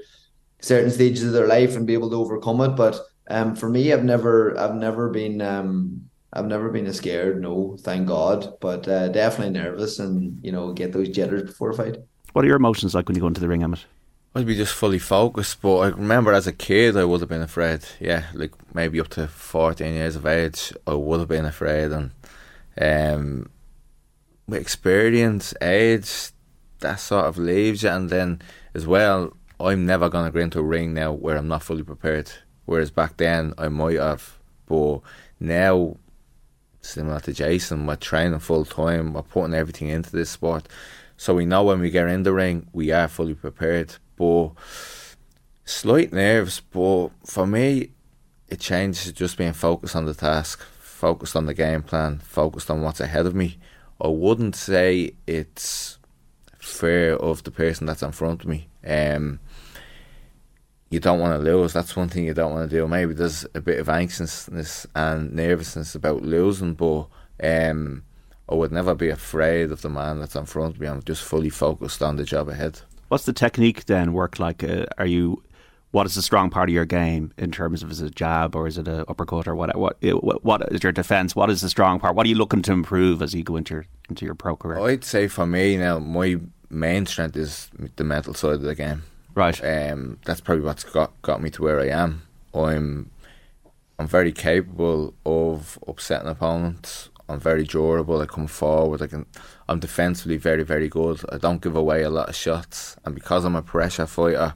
[0.60, 2.76] certain stages of their life, and be able to overcome it.
[2.76, 7.76] But um, for me, I've never, I've never been um I've never been scared, no,
[7.80, 11.96] thank God, but uh, definitely nervous and you know get those jitters before a fight.
[12.32, 13.84] What are your emotions like when you go into the ring, Emmet?
[14.34, 17.42] I'd be just fully focused, but I remember as a kid I would have been
[17.42, 17.80] afraid.
[17.98, 22.12] Yeah, like maybe up to fourteen years of age, I would have been afraid, and
[22.80, 23.50] um,
[24.46, 26.30] with experience, age,
[26.78, 28.40] that sort of leaves you, and then
[28.72, 32.30] as well, I'm never gonna go into a ring now where I'm not fully prepared.
[32.66, 35.00] Whereas back then I might have, but
[35.40, 35.96] now
[36.80, 40.68] similar to Jason, we're training full time, we're putting everything into this sport.
[41.16, 43.96] So we know when we get in the ring, we are fully prepared.
[44.16, 44.52] But
[45.64, 47.90] slight nerves, but for me,
[48.48, 52.82] it changes just being focused on the task, focused on the game plan, focused on
[52.82, 53.58] what's ahead of me.
[54.00, 55.98] I wouldn't say it's
[56.58, 58.68] fear of the person that's in front of me.
[58.86, 59.40] Um,
[60.90, 61.72] you don't want to lose.
[61.72, 62.86] That's one thing you don't want to do.
[62.86, 67.06] Maybe there's a bit of anxiousness and nervousness about losing, but
[67.42, 68.02] um,
[68.48, 70.88] I would never be afraid of the man that's in front of me.
[70.88, 72.80] I'm just fully focused on the job ahead.
[73.08, 74.64] What's the technique then work like?
[74.64, 75.42] Uh, are you
[75.92, 78.54] what is the strong part of your game in terms of is it a jab
[78.54, 81.34] or is it a uppercut or what what what is your defense?
[81.34, 82.14] What is the strong part?
[82.14, 84.80] What are you looking to improve as you go into your into your pro career?
[84.80, 89.02] I'd say for me now, my main strength is the mental side of the game.
[89.34, 89.62] Right.
[89.64, 92.22] Um, that's probably what's got got me to where I am.
[92.54, 93.10] I'm
[93.98, 97.10] I'm very capable of upsetting opponents.
[97.28, 98.20] I'm very durable.
[98.20, 99.02] I come forward.
[99.02, 99.26] I can.
[99.68, 101.20] I'm defensively very very good.
[101.30, 104.54] I don't give away a lot of shots, and because I'm a pressure fighter,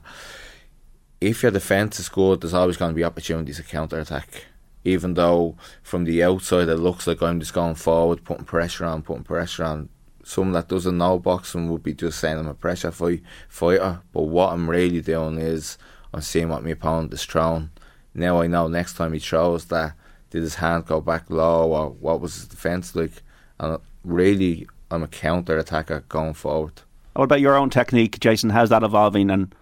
[1.21, 4.45] if your defense is good, there's always going to be opportunities to counter attack.
[4.83, 9.01] Even though from the outside it looks like I'm just going forward, putting pressure on,
[9.01, 9.89] putting pressure on
[10.25, 14.01] someone that doesn't know boxing would be just saying I'm a pressure fight, fighter.
[14.11, 15.77] But what I'm really doing is
[16.13, 17.69] I'm seeing what my opponent is throwing,
[18.15, 19.93] now I know next time he throws that
[20.29, 23.21] did his hand go back low or what was his defence like,
[23.59, 26.81] and really I'm a counter attacker going forward.
[27.13, 28.49] What about your own technique, Jason?
[28.49, 29.53] How's that evolving, and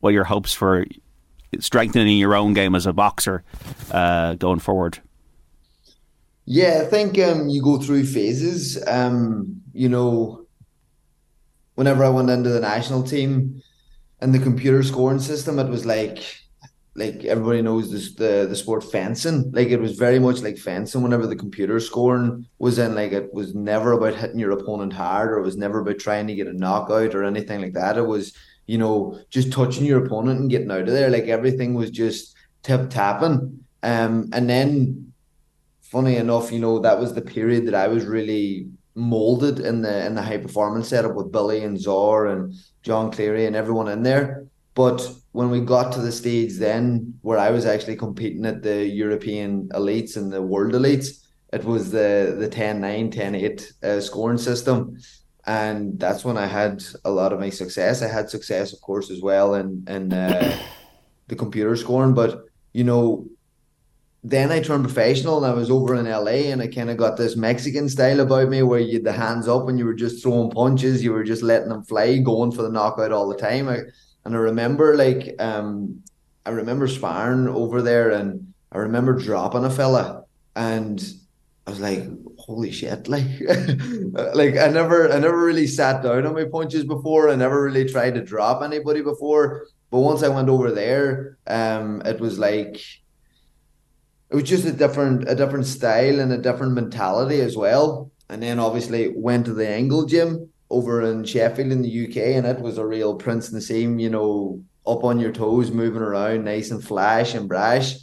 [0.00, 0.86] what are your hopes for
[1.58, 3.42] strengthening your own game as a boxer
[3.90, 4.98] uh, going forward?
[6.46, 8.82] Yeah, I think um, you go through phases.
[8.86, 10.46] Um, you know,
[11.74, 13.62] whenever I went into the national team
[14.20, 16.24] and the computer scoring system, it was like
[16.96, 19.50] like everybody knows this the the sport fencing.
[19.52, 22.94] Like it was very much like fencing whenever the computer scoring was in.
[22.94, 26.26] Like it was never about hitting your opponent hard or it was never about trying
[26.28, 27.98] to get a knockout or anything like that.
[27.98, 28.34] It was,
[28.66, 31.10] you know, just touching your opponent and getting out of there.
[31.10, 33.64] Like everything was just tip tapping.
[33.82, 35.09] Um and then
[35.90, 40.06] funny enough, you know, that was the period that I was really molded in the
[40.06, 44.02] in the high performance setup with Billy and Zaur and John Cleary and everyone in
[44.02, 44.46] there.
[44.74, 45.00] But
[45.32, 49.68] when we got to the stage then where I was actually competing at the European
[49.68, 51.08] elites and the world elites,
[51.52, 54.96] it was the the 10-9, 10-8 uh, scoring system.
[55.46, 58.02] And that's when I had a lot of my success.
[58.02, 60.56] I had success, of course, as well in, in uh,
[61.28, 62.12] the computer scoring.
[62.14, 63.26] But, you know,
[64.22, 67.16] then I turned professional and I was over in LA and I kind of got
[67.16, 70.22] this Mexican style about me where you had the hands up and you were just
[70.22, 73.68] throwing punches, you were just letting them fly, going for the knockout all the time.
[73.68, 73.78] I,
[74.26, 76.02] and I remember like um
[76.44, 81.02] I remember sparring over there and I remember dropping a fella and
[81.66, 82.04] I was like,
[82.38, 83.24] holy shit, like
[84.34, 87.30] like I never I never really sat down on my punches before.
[87.30, 89.66] I never really tried to drop anybody before.
[89.90, 92.80] But once I went over there, um, it was like
[94.30, 98.10] it was just a different a different style and a different mentality as well.
[98.28, 102.46] And then obviously went to the Ingle gym over in Sheffield in the UK, and
[102.46, 106.70] it was a real Prince Naseem, you know, up on your toes, moving around, nice
[106.70, 107.96] and flash and brash.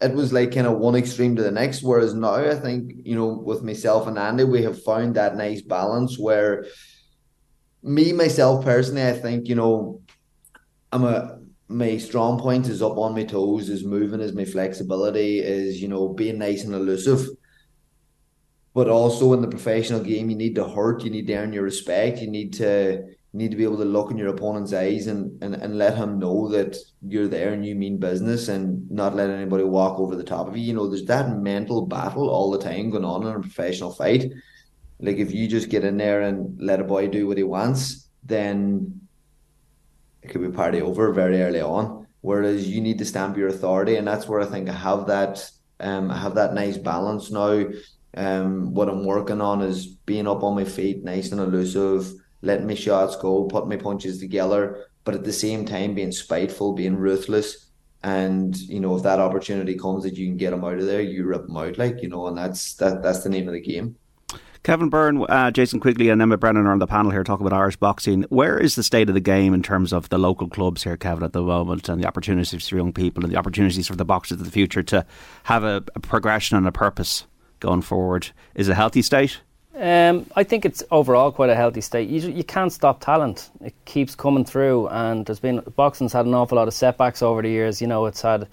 [0.00, 1.82] It was like kind of one extreme to the next.
[1.82, 5.60] Whereas now, I think you know, with myself and Andy, we have found that nice
[5.60, 6.64] balance where
[7.82, 10.00] me myself personally, I think you know,
[10.92, 11.37] I'm a
[11.68, 15.88] my strong point is up on my toes, is moving, is my flexibility, is you
[15.88, 17.28] know being nice and elusive
[18.78, 21.64] but also in the professional game, you need to hurt, you need to earn your
[21.64, 23.02] respect, you need to
[23.32, 25.96] you need to be able to look in your opponent's eyes and, and, and let
[25.96, 30.14] him know that you're there and you mean business and not let anybody walk over
[30.14, 30.62] the top of you.
[30.62, 34.32] You know, there's that mental battle all the time going on in a professional fight.
[35.00, 38.08] Like if you just get in there and let a boy do what he wants,
[38.22, 39.00] then
[40.28, 42.06] it could be party over very early on.
[42.20, 45.50] Whereas you need to stamp your authority, and that's where I think I have that
[45.80, 47.64] um I have that nice balance now
[48.16, 52.12] um, what I'm working on is being up on my feet, nice and elusive,
[52.42, 56.72] letting my shots go, putting my punches together, but at the same time being spiteful,
[56.72, 57.70] being ruthless.
[58.02, 61.00] And you know, if that opportunity comes that you can get them out of there,
[61.00, 63.60] you rip them out, like you know, and that's that that's the name of the
[63.60, 63.96] game.
[64.68, 67.58] Kevin Byrne, uh, Jason Quigley, and Emmet Brennan are on the panel here talking about
[67.58, 68.24] Irish boxing.
[68.28, 71.24] Where is the state of the game in terms of the local clubs here, Kevin,
[71.24, 74.38] at the moment, and the opportunities for young people and the opportunities for the boxers
[74.38, 75.06] of the future to
[75.44, 77.24] have a, a progression and a purpose?
[77.60, 79.40] going forward is it a healthy state?
[79.74, 82.08] Um, I think it's overall quite a healthy state.
[82.10, 86.34] You, you can't stop talent; it keeps coming through, and there's been boxing's had an
[86.34, 87.80] awful lot of setbacks over the years.
[87.80, 88.48] You know, it's had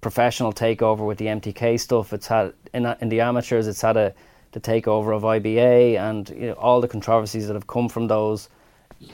[0.00, 2.12] professional takeover with the MTK stuff.
[2.12, 4.12] It's had in, in the amateurs, it's had a
[4.56, 8.48] the takeover of IBA, and you know, all the controversies that have come from those,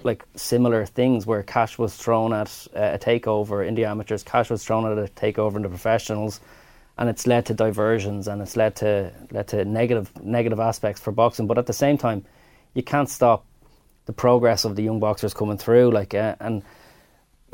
[0.05, 4.51] like similar things where cash was thrown at uh, a takeover in the amateurs, cash
[4.51, 6.39] was thrown at a takeover in the professionals
[6.97, 11.11] and it's led to diversions and it's led to led to negative negative aspects for
[11.11, 11.49] boxing.
[11.49, 12.25] But at the same time,
[12.75, 13.45] you can't stop
[14.07, 15.91] the progress of the young boxers coming through.
[15.91, 16.63] Like uh, and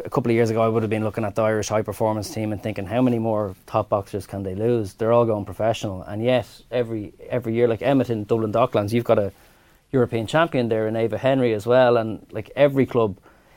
[0.05, 2.33] a couple of years ago, I would have been looking at the Irish high performance
[2.33, 4.95] team and thinking, how many more top boxers can they lose?
[4.95, 9.05] They're all going professional, and yet every every year, like Emmet in Dublin Docklands, you've
[9.05, 9.33] got a
[9.91, 13.17] European champion there, and Ava Henry as well, and like every club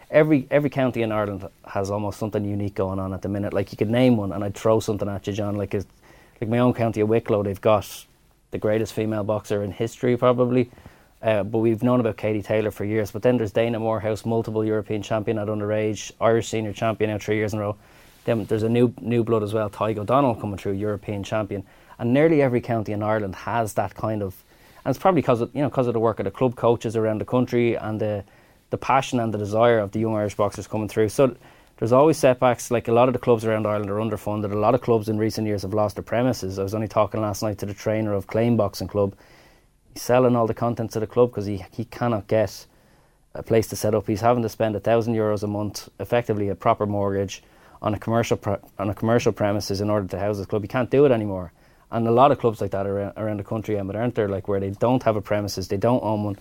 [0.09, 3.53] every every county in Ireland has almost something unique going on at the minute.
[3.53, 5.55] Like you could name one, and I'd throw something at you, John.
[5.55, 8.05] Like like my own county of Wicklow, they've got
[8.51, 10.71] the greatest female boxer in history, probably.
[11.21, 13.11] Uh, but we've known about Katie Taylor for years.
[13.11, 17.35] But then there's Dana Morehouse, multiple European champion at underage, Irish senior champion now three
[17.35, 17.77] years in a row.
[18.25, 21.63] Then there's a new new blood as well, Tadhg O'Donnell coming through, European champion.
[21.99, 24.35] And nearly every county in Ireland has that kind of,
[24.83, 26.95] and it's probably because of you know because of the work of the club coaches
[26.95, 28.23] around the country and the
[28.71, 31.09] the passion and the desire of the young Irish boxers coming through.
[31.09, 31.35] So
[31.77, 32.71] there's always setbacks.
[32.71, 34.51] Like a lot of the clubs around Ireland are underfunded.
[34.51, 36.57] A lot of clubs in recent years have lost their premises.
[36.57, 39.15] I was only talking last night to the trainer of Clane Boxing Club.
[39.95, 42.65] Selling all the contents of the club because he, he cannot get
[43.33, 44.07] a place to set up.
[44.07, 47.43] He's having to spend a thousand euros a month, effectively a proper mortgage,
[47.81, 50.61] on a commercial pre- on a commercial premises in order to house this club.
[50.61, 51.51] He can't do it anymore.
[51.91, 54.29] And a lot of clubs like that around, around the country, but aren't there?
[54.29, 56.37] Like where they don't have a premises, they don't own one.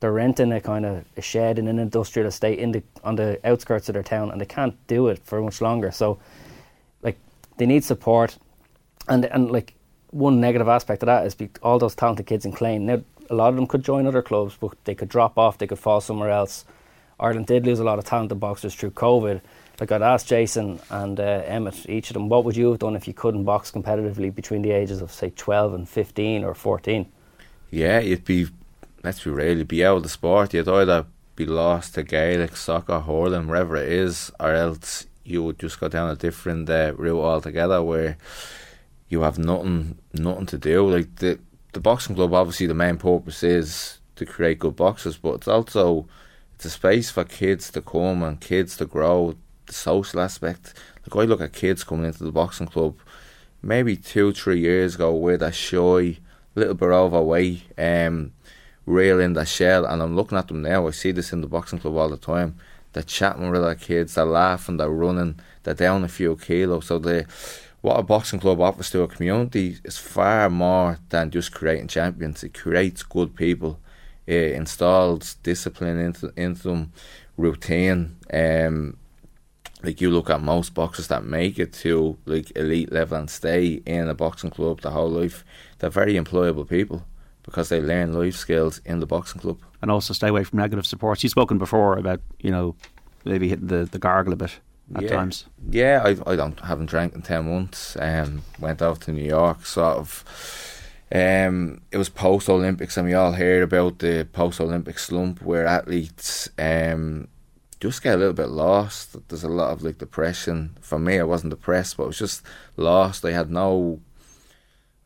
[0.00, 3.38] They're renting a kind of a shed in an industrial estate in the on the
[3.44, 5.90] outskirts of their town, and they can't do it for much longer.
[5.90, 6.18] So,
[7.02, 7.18] like,
[7.58, 8.38] they need support,
[9.08, 9.74] and and like
[10.10, 12.86] one negative aspect of that is all those talented kids in Clane.
[12.86, 15.58] Now, a lot of them could join other clubs, but they could drop off.
[15.58, 16.64] They could fall somewhere else.
[17.18, 19.40] Ireland did lose a lot of talented boxers through COVID.
[19.78, 22.96] Like I'd asked Jason and uh, Emmet, each of them, what would you have done
[22.96, 27.06] if you couldn't box competitively between the ages of say 12 and 15 or 14?
[27.70, 28.48] Yeah, you'd be,
[29.02, 30.52] let's be real, you'd be out of the sport.
[30.52, 31.06] You'd either
[31.36, 35.88] be lost to Gaelic, soccer, hurling, wherever it is, or else you would just go
[35.88, 38.18] down a different uh, route altogether where
[39.10, 40.88] you have nothing, nothing to do.
[40.88, 41.38] Like the
[41.72, 46.08] the boxing club, obviously, the main purpose is to create good boxers, but it's also
[46.54, 49.36] it's a space for kids to come and kids to grow.
[49.66, 50.74] The social aspect.
[51.06, 52.96] Like I look at kids coming into the boxing club,
[53.62, 56.18] maybe two, three years ago, where they're shy,
[56.54, 58.32] little bit overweight, um,
[58.84, 60.86] real in the shell, and I'm looking at them now.
[60.86, 62.56] I see this in the boxing club all the time.
[62.92, 66.86] They're chatting with other kids, they're laughing, they're running, they're down a few kilos.
[66.86, 67.26] So they,
[67.82, 72.44] what a boxing club offers to a community is far more than just creating champions.
[72.44, 73.80] It creates good people.
[74.26, 76.92] It installs discipline into into them,
[77.36, 78.16] routine.
[78.32, 78.96] Um,
[79.82, 83.80] like you look at most boxers that make it to like elite level and stay
[83.86, 85.42] in a boxing club the whole life,
[85.78, 87.06] they're very employable people
[87.42, 89.58] because they learn life skills in the boxing club.
[89.80, 91.22] And also stay away from negative supports.
[91.22, 92.76] You've spoken before about, you know,
[93.24, 94.60] maybe hitting the, the gargle a bit
[94.94, 95.08] at yeah.
[95.08, 95.46] times.
[95.70, 97.96] Yeah, I I don't haven't drank in ten months.
[97.98, 100.24] Um, went out to New York, sort of.
[101.12, 105.66] Um, it was post Olympics, and we all heard about the post Olympic slump where
[105.66, 107.26] athletes um
[107.80, 109.16] just get a little bit lost.
[109.28, 110.76] There's a lot of like depression.
[110.80, 112.42] For me, I wasn't depressed, but I was just
[112.76, 113.24] lost.
[113.24, 114.00] I had no,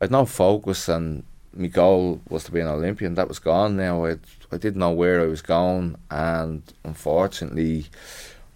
[0.01, 1.23] I had no focus, and
[1.53, 3.15] my goal was to be an Olympian.
[3.15, 4.05] That was gone now.
[4.05, 4.17] I
[4.51, 7.85] I didn't know where I was going, and unfortunately,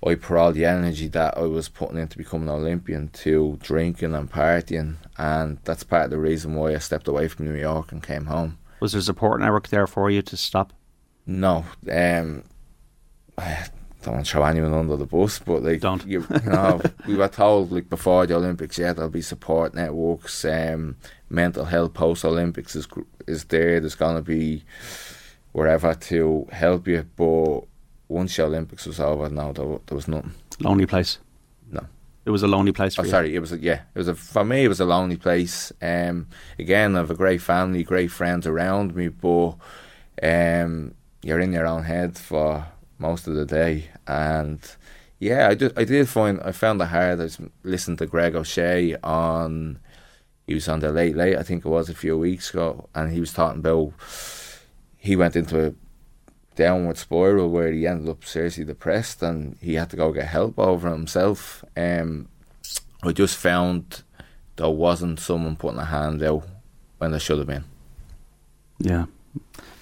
[0.06, 4.16] I put all the energy that I was putting into becoming an Olympian to drinking
[4.16, 7.91] and partying, and that's part of the reason why I stepped away from New York
[7.91, 8.58] and came home.
[8.80, 10.72] Was there support network there for you to stop?
[11.26, 12.43] No, um,
[13.38, 13.68] I
[14.02, 16.06] don't want to throw anyone under the bus, but like don't.
[16.06, 20.45] You, you know, we were told like before the Olympics, yeah, there'll be support networks,
[20.45, 20.95] um,
[21.30, 22.88] mental health post Olympics is
[23.28, 23.82] is there.
[23.82, 24.64] There's gonna be
[25.52, 27.64] wherever to help you, but
[28.10, 30.34] once the Olympics was over, no, there, there was nothing.
[30.60, 31.20] Lonely place.
[31.72, 31.86] No.
[32.26, 33.12] It was a lonely place for oh, you.
[33.12, 34.66] sorry, it was a, yeah, it was a for me.
[34.66, 35.72] It was a lonely place.
[35.82, 39.53] Um, again, I have a great family, great friends around me, but
[40.22, 44.60] um, you're in your own head for most of the day, and
[45.20, 45.78] yeah, I did.
[45.78, 47.20] I did find I found it hard.
[47.20, 49.80] I was listening to Greg O'Shea on.
[50.45, 51.38] He was on the late late.
[51.38, 53.93] I think it was a few weeks ago, and he was talking about
[54.97, 55.74] he went into a
[56.60, 60.60] downward spiral where he ended up seriously depressed and he had to go get help
[60.60, 61.64] over himself.
[61.78, 62.28] Um,
[63.01, 64.03] I just found
[64.57, 66.45] there wasn't someone putting a hand out
[66.97, 67.64] when there should have been.
[68.78, 69.05] Yeah.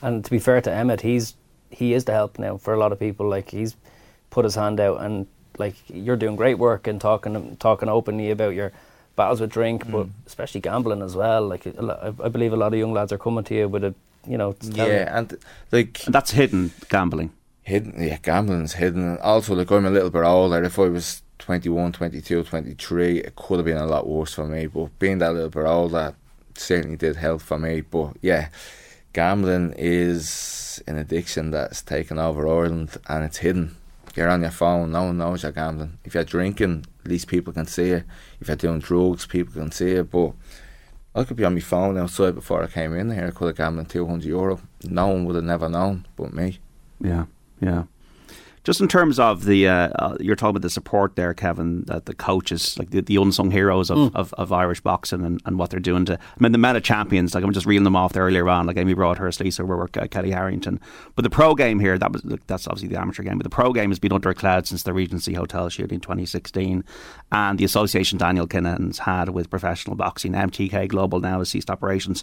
[0.03, 1.33] And to be fair to Emmet, he's
[1.71, 3.27] he is the help now for a lot of people.
[3.27, 3.75] Like he's
[4.29, 5.25] put his hand out and
[5.57, 8.71] like you're doing great work and talking talking openly about your
[9.15, 9.91] battles with drink, mm.
[9.91, 11.47] but especially gambling as well.
[11.47, 13.95] Like I believe a lot of young lads are coming to you with a
[14.27, 14.55] you know.
[14.61, 15.37] Yeah, and
[15.71, 17.31] like and that's hidden gambling.
[17.63, 19.17] Hidden, yeah, gambling's hidden.
[19.17, 20.63] Also, like I'm a little bit older.
[20.63, 24.67] If I was 21, 22, 23, it could have been a lot worse for me.
[24.67, 26.15] But being that little bit older
[26.55, 27.81] certainly did help for me.
[27.81, 28.49] But yeah,
[29.13, 33.75] gambling is an addiction that's taken over Ireland and it's hidden.
[34.15, 35.99] You're on your phone, no one knows you're gambling.
[36.03, 38.03] If you're drinking, at least people can see it.
[38.41, 40.09] If you're doing drugs, people can see it.
[40.09, 40.33] But
[41.17, 43.25] I could be on my phone outside before I came in here.
[43.25, 44.59] I could have gambled 200 euro.
[44.83, 46.59] No one would have never known but me.
[47.01, 47.25] Yeah,
[47.59, 47.85] yeah.
[48.67, 52.05] Just in terms of the, uh, uh, you're talking about the support there, Kevin, that
[52.05, 54.11] the coaches, like the, the unsung heroes of, mm.
[54.13, 57.33] of, of, Irish boxing and, and what they're doing to, I mean, the meta champions,
[57.33, 60.07] like I'm just reeling them off there earlier on, like Amy Broadhurst, Lisa O'Rourke, uh,
[60.07, 60.81] Kellie Harrington.
[61.15, 63.71] But the pro game here, that was that's obviously the amateur game, but the pro
[63.71, 66.83] game has been under a cloud since the Regency Hotel shooting in 2016.
[67.31, 72.21] And the association Daniel Kinahan's had with professional boxing, MTK Global now has ceased operations.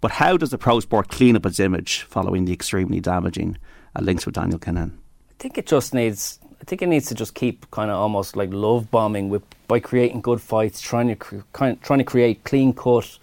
[0.00, 3.58] But how does the pro sport clean up its image following the extremely damaging
[3.94, 4.98] uh, links with Daniel Kinahan?
[5.38, 6.38] I think it just needs.
[6.60, 9.80] I think it needs to just keep kind of almost like love bombing with by
[9.80, 13.18] creating good fights, trying to cre- kind trying to create clean cut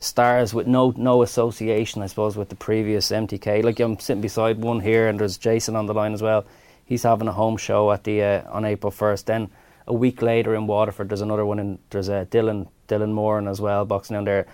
[0.00, 3.62] stars with no no association, I suppose, with the previous MTK.
[3.62, 6.44] Like I'm sitting beside one here, and there's Jason on the line as well.
[6.84, 9.26] He's having a home show at the uh, on April first.
[9.26, 9.50] Then
[9.86, 13.60] a week later in Waterford, there's another one in there's a Dylan Dylan Moore as
[13.60, 14.46] well boxing down there,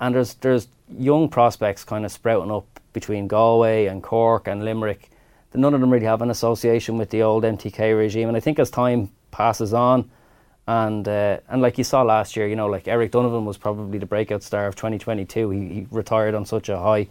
[0.00, 0.68] and there's there's
[0.98, 5.09] young prospects kind of sprouting up between Galway and Cork and Limerick.
[5.52, 8.58] None of them really have an association with the old MTK regime, and I think
[8.58, 10.08] as time passes on,
[10.68, 13.98] and uh, and like you saw last year, you know, like Eric Donovan was probably
[13.98, 15.50] the breakout star of 2022.
[15.50, 17.08] He, he retired on such a high.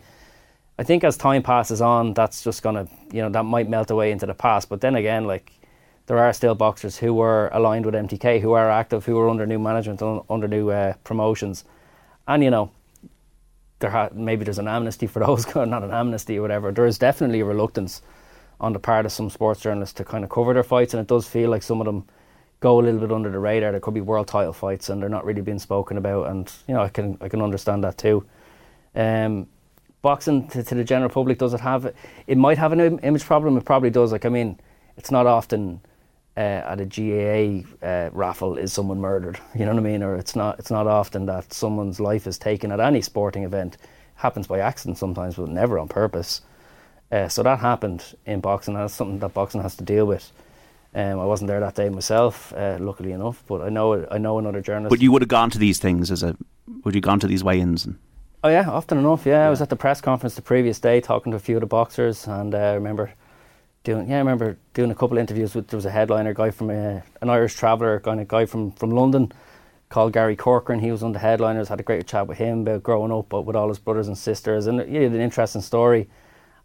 [0.78, 4.12] I think as time passes on, that's just gonna, you know, that might melt away
[4.12, 4.70] into the past.
[4.70, 5.52] But then again, like
[6.06, 9.46] there are still boxers who were aligned with MTK, who are active, who are under
[9.46, 11.66] new management, under new uh, promotions,
[12.26, 12.72] and you know,
[13.80, 16.72] there ha- maybe there's an amnesty for those, not an amnesty or whatever.
[16.72, 18.02] There is definitely a reluctance
[18.60, 21.08] on the part of some sports journalists to kind of cover their fights, and it
[21.08, 22.06] does feel like some of them
[22.60, 23.72] go a little bit under the radar.
[23.72, 26.28] There could be world title fights, and they're not really being spoken about.
[26.28, 28.26] And you know, I can I can understand that too.
[28.96, 29.48] Um,
[30.02, 31.94] boxing to, to, the general public does it have?
[32.28, 33.58] It might have an Im- image problem.
[33.58, 34.12] It probably does.
[34.12, 34.60] Like I mean,
[34.98, 35.82] it's not often.
[36.38, 39.38] Uh, at a GAA uh, raffle, is someone murdered?
[39.56, 40.02] You know what I mean?
[40.02, 40.58] Or it's not.
[40.58, 43.76] It's not often that someone's life is taken at any sporting event.
[43.76, 43.82] It
[44.16, 46.40] happens by accident sometimes, but never on purpose.
[47.12, 48.76] Uh, so that happened in boxing.
[48.76, 50.32] That's something that boxing has to deal with.
[50.94, 54.40] Um, I wasn't there that day myself, uh, luckily enough, but I know I know
[54.40, 54.90] another journalist.
[54.90, 56.36] But you would have gone to these things as a
[56.84, 57.86] would you gone to these weigh-ins?
[57.86, 57.98] And...
[58.44, 59.26] Oh yeah, often enough.
[59.26, 59.34] Yeah.
[59.34, 59.48] yeah.
[59.48, 61.68] I was at the press conference the previous day talking to a few of the
[61.68, 63.12] boxers, and uh, I remember
[63.84, 66.52] doing yeah, I remember doing a couple of interviews with there was a headliner guy
[66.52, 69.32] from uh, an Irish traveller, kind of guy from from London
[69.90, 70.80] called Gary Corcoran.
[70.80, 71.70] He was of the headliners.
[71.70, 74.18] Had a great chat with him about growing up, but with all his brothers and
[74.18, 76.08] sisters, and he had an interesting story.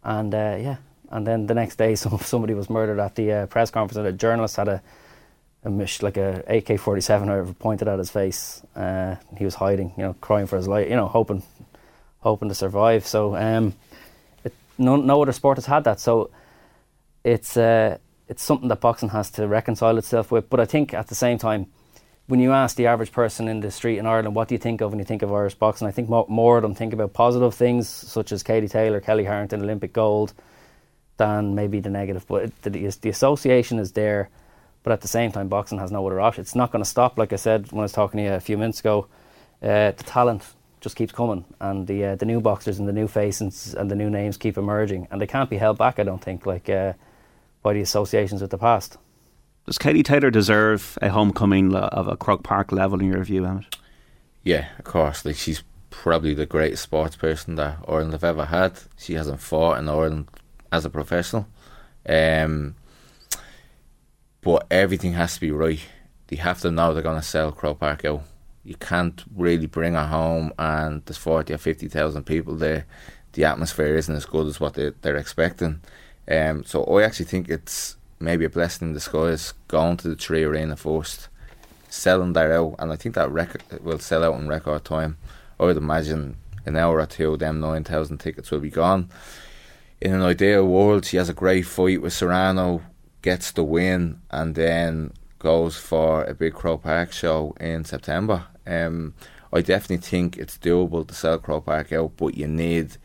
[0.05, 0.77] And uh, yeah,
[1.09, 4.07] and then the next day, some, somebody was murdered at the uh, press conference, and
[4.07, 4.81] a journalist had a,
[5.63, 8.61] a mish, like a AK forty seven pointed at his face.
[8.75, 11.43] Uh, he was hiding, you know, crying for his life, you know, hoping,
[12.19, 13.05] hoping to survive.
[13.07, 13.73] So um,
[14.43, 15.99] it, no, no other sport has had that.
[15.99, 16.29] So
[17.23, 17.97] it's uh,
[18.29, 20.49] it's something that boxing has to reconcile itself with.
[20.49, 21.65] But I think at the same time,
[22.27, 24.81] when you ask the average person in the street in Ireland, what do you think
[24.81, 25.87] of when you think of Irish boxing?
[25.87, 29.25] I think more, more of them think about positive things, such as Katie Taylor, Kellie
[29.25, 30.33] Harrington, Olympic gold
[31.17, 32.25] than maybe the negative.
[32.27, 32.69] But it, the,
[33.01, 34.29] the association is there,
[34.81, 36.41] but at the same time, boxing has no other option.
[36.41, 37.17] It's not going to stop.
[37.17, 39.07] Like I said when I was talking to you a few minutes ago,
[39.61, 40.43] uh, the talent
[40.81, 43.95] just keeps coming, and the uh, the new boxers and the new faces and the
[43.95, 45.99] new names keep emerging, and they can't be held back.
[45.99, 46.93] I don't think like uh,
[47.63, 48.97] by the associations with the past.
[49.65, 53.77] Does Katie Taylor deserve a homecoming of a Croke Park level in your view, Emmet?
[54.43, 55.25] Yeah, of course.
[55.25, 58.79] Like she's probably the greatest sports person that Ireland have ever had.
[58.97, 60.27] She hasn't fought in Ireland
[60.71, 61.47] as a professional.
[62.07, 62.75] Um,
[64.41, 65.79] but everything has to be right.
[66.27, 68.21] They have to know they're going to sell Croke Park out.
[68.63, 72.85] You can't really bring her home and there's 40 or 50,000 people there.
[73.33, 75.81] The atmosphere isn't as good as what they, they're expecting.
[76.27, 80.43] Um, so I actually think it's maybe a blessing in disguise going to the Three
[80.43, 81.29] Arena first,
[81.89, 85.17] selling that out, and I think that record will sell out in record time.
[85.59, 89.09] I would imagine an hour or two, them 9,000 tickets will be gone
[90.01, 92.81] in an ideal world, she has a great fight with Serrano,
[93.21, 98.45] gets the win, and then goes for a big Croke Park show in September.
[98.67, 99.13] Um,
[99.53, 102.97] I definitely think it's doable to sell Croke Park out, but you need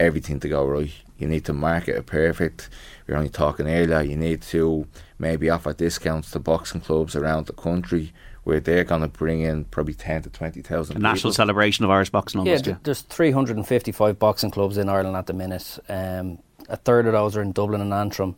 [0.00, 0.92] everything to go right.
[1.18, 2.68] You need to market it perfect.
[3.06, 4.02] We are only talking earlier.
[4.02, 4.86] You need to
[5.18, 8.12] maybe offer discounts to boxing clubs around the country
[8.44, 12.40] where they're going to bring in probably 10 to 20,000 national celebration of Irish boxing
[12.40, 15.78] almost, yeah, yeah, there's 355 boxing clubs in Ireland at the minute.
[15.88, 16.38] Um,
[16.68, 18.36] a third of those are in Dublin and Antrim.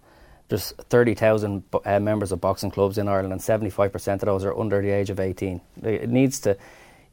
[0.48, 4.80] There's 30,000 uh, members of boxing clubs in Ireland and 75% of those are under
[4.80, 5.60] the age of 18.
[5.82, 6.56] It needs to,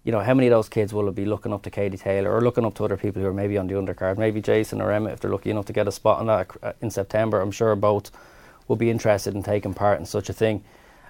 [0.03, 2.41] you know, how many of those kids will be looking up to Katie Taylor or
[2.41, 4.17] looking up to other people who are maybe on the undercard?
[4.17, 6.73] Maybe Jason or Emmet, if they're lucky enough to get a spot on that uh,
[6.81, 7.39] in September.
[7.39, 8.11] I'm sure both
[8.67, 10.63] will be interested in taking part in such a thing.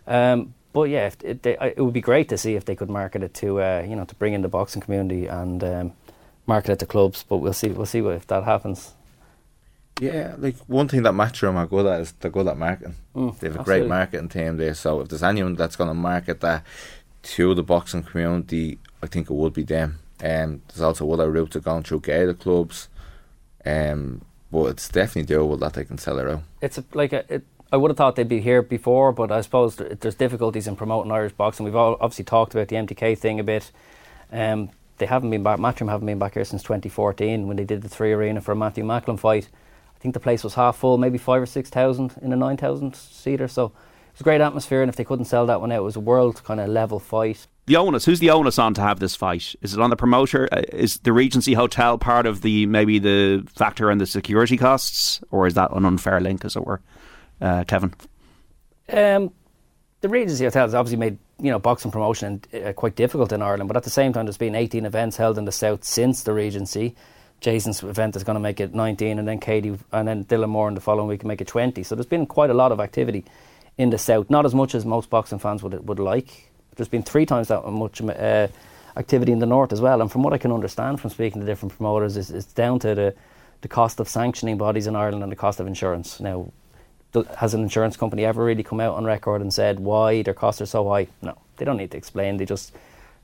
[0.06, 3.24] Um, but yeah, it, they, it, would be great to see if they could market
[3.24, 5.94] it to uh, you know to bring in the boxing community and um,
[6.46, 7.24] market it to clubs.
[7.28, 8.94] But we'll see we'll see if that happens.
[10.02, 12.96] Yeah, like one thing that Matchroom are good at is they're good at marketing.
[13.16, 13.64] Mm, they have a absolutely.
[13.64, 14.74] great marketing team there.
[14.74, 16.66] So if there's anyone that's going to market that
[17.24, 20.00] to the boxing community, I think it would be them.
[20.24, 22.90] Um, there's also other routes of going through Gaelic clubs.
[23.66, 24.22] Um,
[24.52, 26.44] but it's definitely doable that they can sell it out.
[26.62, 29.42] It's a, like a, it, I would have thought they'd be here before, but I
[29.42, 31.66] suppose there's difficulties in promoting Irish boxing.
[31.66, 33.72] We've all obviously talked about the MTK thing a bit.
[34.32, 34.70] Um,
[35.00, 35.58] they haven't been back.
[35.58, 38.56] Matchroom haven't been back here since 2014 when they did the three arena for a
[38.56, 39.50] Matthew Macklin fight.
[39.96, 42.58] I think the place was half full, maybe five or six thousand in a nine
[42.58, 43.48] thousand seater.
[43.48, 43.72] So
[44.14, 45.96] it was a great atmosphere, and if they couldn't sell that one out, it was
[45.96, 47.48] a world kind of level fight.
[47.66, 49.56] The onus, who's the onus on to have this fight?
[49.64, 50.48] Is it on the promoter?
[50.52, 55.24] Uh, is the Regency Hotel part of the maybe the factor and the security costs,
[55.32, 56.80] or is that an unfair link, as it were,
[57.42, 57.96] uh, Kevin?
[58.92, 59.32] Um,
[60.02, 63.68] the Regency Hotel has obviously made you know boxing promotion uh, quite difficult in Ireland,
[63.68, 66.34] but at the same time, there's been 18 events held in the south since the
[66.34, 66.96] Regency.
[67.42, 70.68] Jason's event is going to make it 19, and then Katie and then Dylan Moore
[70.68, 71.82] in the following week can make it 20.
[71.82, 73.26] So there's been quite a lot of activity
[73.78, 76.52] in the south, not as much as most boxing fans would would like.
[76.76, 78.48] There's been three times that much uh,
[78.96, 81.46] activity in the north as well, and from what I can understand from speaking to
[81.48, 83.16] different promoters, is it's down to the
[83.62, 86.20] the cost of sanctioning bodies in Ireland and the cost of insurance.
[86.20, 86.52] Now,
[87.38, 90.62] has an insurance company ever really come out on record and said why their costs
[90.62, 91.08] are so high?
[91.22, 92.38] No, they don't need to explain.
[92.38, 92.74] They just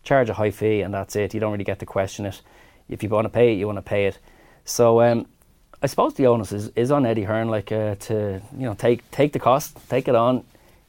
[0.04, 1.34] charge a high fee and that's it.
[1.34, 2.41] You don't really get to question it.
[2.88, 4.18] If you want to pay it, you want to pay it.
[4.64, 5.28] So um,
[5.82, 9.10] I suppose the onus is, is on Eddie Hearn, like uh, to you know take
[9.12, 10.44] take the cost, take it on.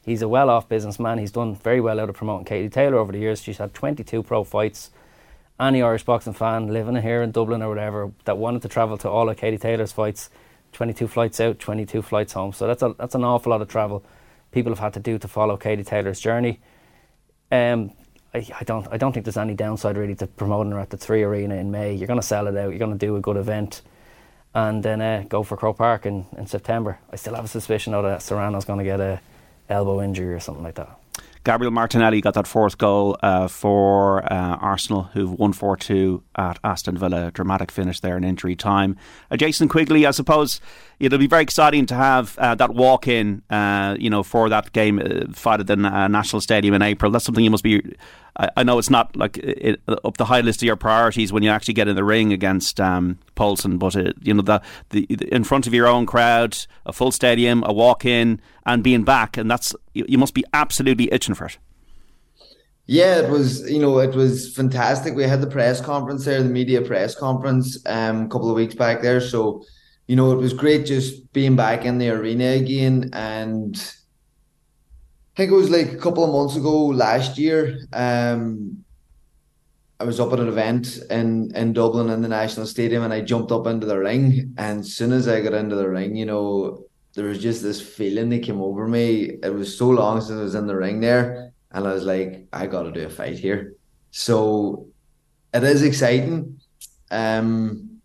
[0.04, 1.18] He's a well-off businessman.
[1.18, 3.42] He's done very well out of promoting Katie Taylor over the years.
[3.42, 4.90] She's had 22 pro fights.
[5.60, 9.10] Any Irish boxing fan living here in Dublin or whatever that wanted to travel to
[9.10, 10.30] all of Katie Taylor's fights
[10.72, 12.52] 22 flights out, 22 flights home.
[12.52, 14.04] So that's a, that's an awful lot of travel
[14.52, 16.60] people have had to do to follow Katie Taylor's journey.
[17.52, 17.92] Um,
[18.32, 20.96] I, I, don't I don't think there's any downside really to promoting her at the
[20.96, 21.94] Three Arena in May.
[21.94, 22.70] You're going to sell it out.
[22.70, 23.82] You're going to do a good event,
[24.54, 26.98] and then uh, go for Croke Park in, in September.
[27.12, 29.20] I still have a suspicion though that Serrano's going to get a
[29.68, 31.00] elbow injury or something like that.
[31.42, 36.58] Gabriel Martinelli got that fourth goal uh, for uh, Arsenal, who've won 4 2 at
[36.62, 37.30] Aston Villa.
[37.30, 38.96] Dramatic finish there in injury time.
[39.30, 40.60] Uh, Jason Quigley, I suppose
[40.98, 44.72] it'll be very exciting to have uh, that walk in, uh, you know, for that
[44.72, 47.10] game uh, fight at the National Stadium in April.
[47.10, 47.96] That's something you must be
[48.38, 51.42] I, I know it's not like it, up the high list of your priorities when
[51.42, 55.06] you actually get in the ring against um, Poulsen, but it, you know the, the
[55.32, 56.56] in front of your own crowd,
[56.86, 60.44] a full stadium, a walk in, and being back, and that's you, you must be
[60.52, 61.58] absolutely itching for it.
[62.86, 65.14] Yeah, it was, you know, it was fantastic.
[65.14, 68.74] We had the press conference there, the media press conference, um, a couple of weeks
[68.74, 69.20] back there.
[69.20, 69.62] So,
[70.08, 73.80] you know, it was great just being back in the arena again and
[75.40, 77.78] think it was like a couple of months ago last year.
[77.94, 78.84] Um,
[79.98, 83.22] I was up at an event in in Dublin in the National Stadium, and I
[83.22, 84.52] jumped up into the ring.
[84.58, 86.84] And as soon as I got into the ring, you know,
[87.14, 89.38] there was just this feeling that came over me.
[89.42, 92.46] It was so long since I was in the ring there, and I was like,
[92.52, 93.76] I got to do a fight here.
[94.10, 94.88] So
[95.54, 96.60] it is exciting.
[97.10, 97.99] Um,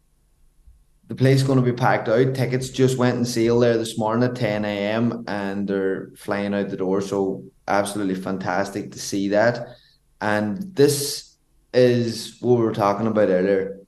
[1.07, 2.33] the place going to be packed out.
[2.33, 5.23] Tickets just went and sale there this morning at 10 a.m.
[5.27, 7.01] and they're flying out the door.
[7.01, 9.75] So absolutely fantastic to see that.
[10.21, 11.37] And this
[11.73, 13.79] is what we were talking about earlier.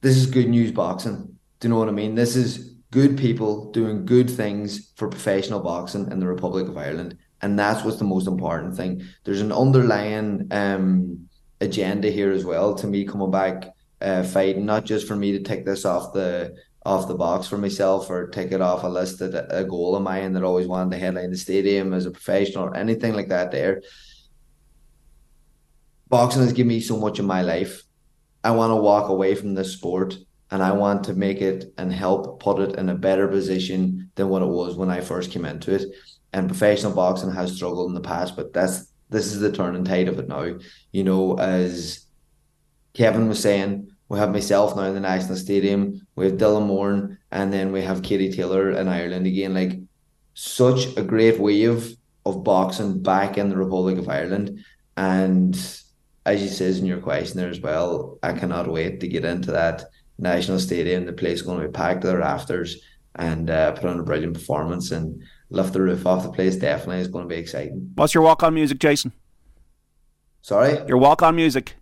[0.00, 1.36] This is good news boxing.
[1.60, 2.14] Do you know what I mean?
[2.14, 7.16] This is good people doing good things for professional boxing in the Republic of Ireland.
[7.40, 9.02] And that's what's the most important thing.
[9.24, 11.28] There's an underlying um,
[11.60, 15.40] agenda here as well to me coming back uh, fighting, not just for me to
[15.40, 19.20] take this off the off the box for myself or take it off a list
[19.20, 22.64] that a goal of mine that always wanted to headline the stadium as a professional
[22.64, 23.82] or anything like that there.
[26.08, 27.82] Boxing has given me so much in my life.
[28.42, 30.16] I want to walk away from this sport
[30.50, 34.28] and I want to make it and help put it in a better position than
[34.28, 35.84] what it was when I first came into it.
[36.32, 40.08] And professional boxing has struggled in the past, but that's this is the turning tide
[40.08, 40.58] of it now.
[40.90, 42.06] You know, as
[42.94, 46.06] Kevin was saying, we have myself now in the National Stadium.
[46.16, 49.54] We have Dylan Moore, and then we have Katie Taylor in Ireland again.
[49.54, 49.80] Like
[50.34, 51.96] such a great wave
[52.26, 54.62] of boxing back in the Republic of Ireland.
[54.98, 55.54] And
[56.26, 59.50] as you says in your question there as well, I cannot wait to get into
[59.52, 59.84] that
[60.18, 61.06] national stadium.
[61.06, 62.82] The place is going to be packed to the rafters
[63.14, 66.56] and uh, put on a brilliant performance and lift the roof off the place.
[66.56, 67.92] Definitely is going to be exciting.
[67.94, 69.12] What's your walk on music, Jason?
[70.42, 70.86] Sorry?
[70.86, 71.76] Your walk on music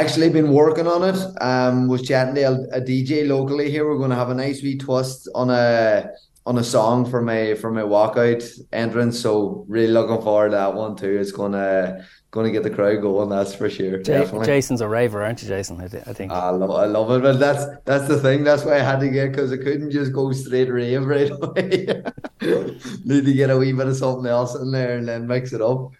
[0.00, 1.42] actually been working on it.
[1.42, 3.88] Um, was chatting to a, a, DJ locally here.
[3.88, 6.10] We're going to have a nice wee twist on a
[6.46, 9.18] on a song for my for my walkout entrance.
[9.18, 11.18] So really looking forward to that one too.
[11.18, 13.30] It's gonna gonna get the crowd going.
[13.30, 14.02] That's for sure.
[14.02, 15.80] J- Jason's a raver, aren't you, Jason?
[15.80, 16.32] I, th- I think.
[16.32, 18.44] I love I love it, but that's that's the thing.
[18.44, 22.02] That's why I had to get because I couldn't just go straight rave right away.
[23.04, 25.62] Need to get a wee bit of something else in there and then mix it
[25.62, 25.92] up.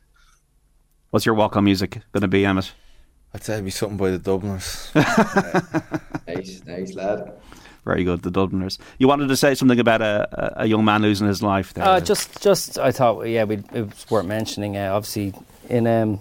[1.10, 2.72] What's your walk on music going to be, Emmet?
[3.34, 4.90] I'd say it'd be something by the Dubliners.
[6.26, 7.32] nice, nice lad.
[7.84, 8.78] Very good, the Dubliners.
[8.98, 11.84] You wanted to say something about a, a young man losing his life there.
[11.84, 14.76] Uh, just, just I thought, yeah, it was worth mentioning.
[14.76, 15.34] Uh, obviously,
[15.68, 16.20] in um,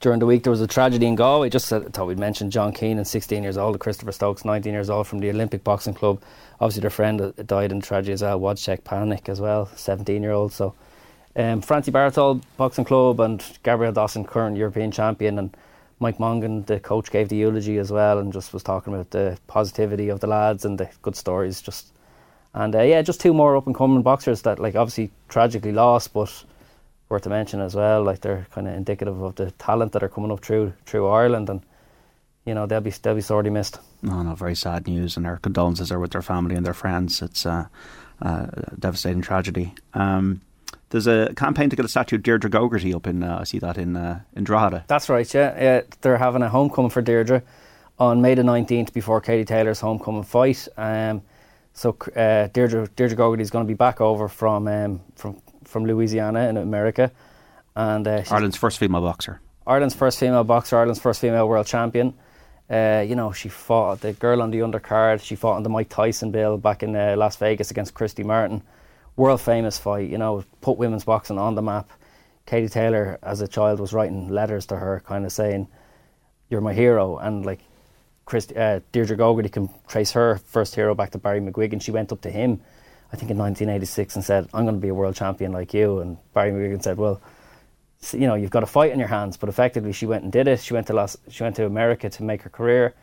[0.00, 1.48] during the week there was a tragedy in Galway.
[1.48, 5.06] Just said, thought we'd mention John Keenan, 16 years old, Christopher Stokes, 19 years old,
[5.06, 6.22] from the Olympic Boxing Club.
[6.60, 8.38] Obviously, their friend died in tragedy as well.
[8.38, 10.52] Wojciech Panik as well, 17 year old.
[10.52, 10.74] So,
[11.34, 15.56] um, Francie Bartol Boxing Club and Gabriel Dawson, current European champion, and
[16.00, 19.38] Mike Mongan, the coach, gave the eulogy as well and just was talking about the
[19.46, 21.62] positivity of the lads and the good stories.
[21.62, 21.92] Just
[22.54, 26.12] And uh, yeah, just two more up and coming boxers that like obviously tragically lost,
[26.12, 26.44] but
[27.08, 28.02] worth to mention as well.
[28.02, 31.50] Like they're kind of indicative of the talent that are coming up through through Ireland,
[31.50, 31.60] and
[32.46, 33.78] you know they'll be they'll be sorely missed.
[34.02, 37.20] No, no, very sad news, and our condolences are with their family and their friends.
[37.20, 37.66] It's uh,
[38.20, 39.74] a devastating tragedy.
[39.94, 40.40] Um,
[40.90, 43.22] there's a campaign to get a statue of Deirdre Gogarty up in.
[43.22, 44.84] Uh, I see that in uh, in Drogheda.
[44.86, 45.32] That's right.
[45.32, 45.80] Yeah, yeah.
[46.00, 47.42] They're having a homecoming for Deirdre
[47.98, 50.68] on May the nineteenth before Katie Taylor's homecoming fight.
[50.76, 51.22] Um,
[51.72, 55.86] so uh, Deirdre Deirdre Gogarty is going to be back over from um, from from
[55.86, 57.12] Louisiana in America,
[57.76, 59.40] and uh, Ireland's first female boxer.
[59.66, 60.76] Ireland's first female boxer.
[60.76, 62.14] Ireland's first female world champion.
[62.68, 65.22] Uh, you know, she fought the girl on the undercard.
[65.22, 68.62] She fought on the Mike Tyson bill back in uh, Las Vegas against Christy Martin.
[69.16, 70.08] World famous fight.
[70.08, 71.90] You know, put women's boxing on the map.
[72.46, 75.68] Katie Taylor, as a child, was writing letters to her, kind of saying,
[76.48, 77.60] "You're my hero," and like
[78.24, 81.82] Chris, uh, Deirdre Gogarty can trace her first hero back to Barry McGuigan.
[81.82, 82.60] She went up to him,
[83.12, 86.00] I think in 1986, and said, "I'm going to be a world champion like you."
[86.00, 87.20] And Barry McGuigan said, "Well,
[88.12, 90.48] you know, you've got a fight in your hands." But effectively, she went and did
[90.48, 90.60] it.
[90.60, 92.94] She went to Las, she went to America to make her career,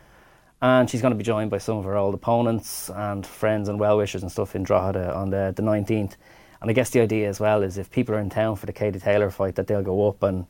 [0.62, 3.80] and she's going to be joined by some of her old opponents and friends and
[3.80, 6.16] well wishers and stuff in Drogheda on the the 19th.
[6.60, 8.74] And I guess the idea as well is if people are in town for the
[8.74, 10.48] Katie Taylor fight, that they'll go up and,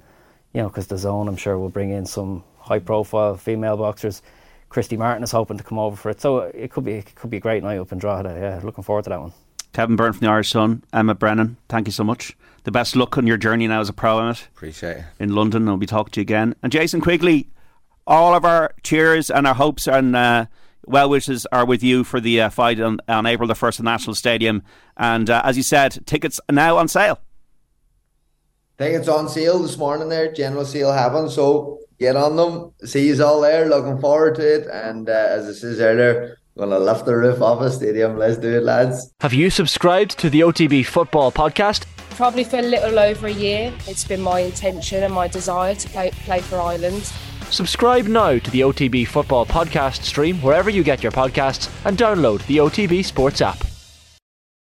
[0.54, 4.22] you know, because the zone, I'm sure, will bring in some high profile female boxers
[4.70, 6.22] Christy Martin is hoping to come over for it.
[6.22, 8.38] So uh, it could be it could be a great night up in Drogheda.
[8.40, 9.34] Yeah, looking forward to that one.
[9.74, 12.36] Kevin Byrne from the Irish Sun, Emmet Brennan, thank you so much.
[12.64, 14.48] The best luck on your journey now as a pro in it.
[14.56, 15.06] Appreciate it.
[15.20, 16.56] In London, I'll be talking to you again.
[16.64, 17.48] And Jason Quigley,
[18.08, 20.46] all of our cheers and our hopes and uh,
[20.86, 23.78] well wishes are with you for the uh, fight on, on, April the 1st at
[23.78, 24.64] the National Stadium.
[24.96, 27.20] And uh, as you said, tickets are now on sale.
[28.78, 31.32] Tickets on sale this morning there, general sale happened.
[31.32, 32.72] So get on them.
[32.86, 33.68] See you all there.
[33.68, 34.68] Looking forward to it.
[34.68, 38.18] And uh, as I said earlier, gonna lift the roof off a stadium.
[38.18, 39.14] Let's do it, lads.
[39.20, 41.86] Have you subscribed to the OTB Football Podcast?
[42.12, 43.74] Probably for a little over a year.
[43.88, 47.12] It's been my intention and my desire to play, play for Ireland.
[47.50, 52.46] Subscribe now to the OTB Football Podcast stream wherever you get your podcasts and download
[52.48, 53.77] the OTB Sports app.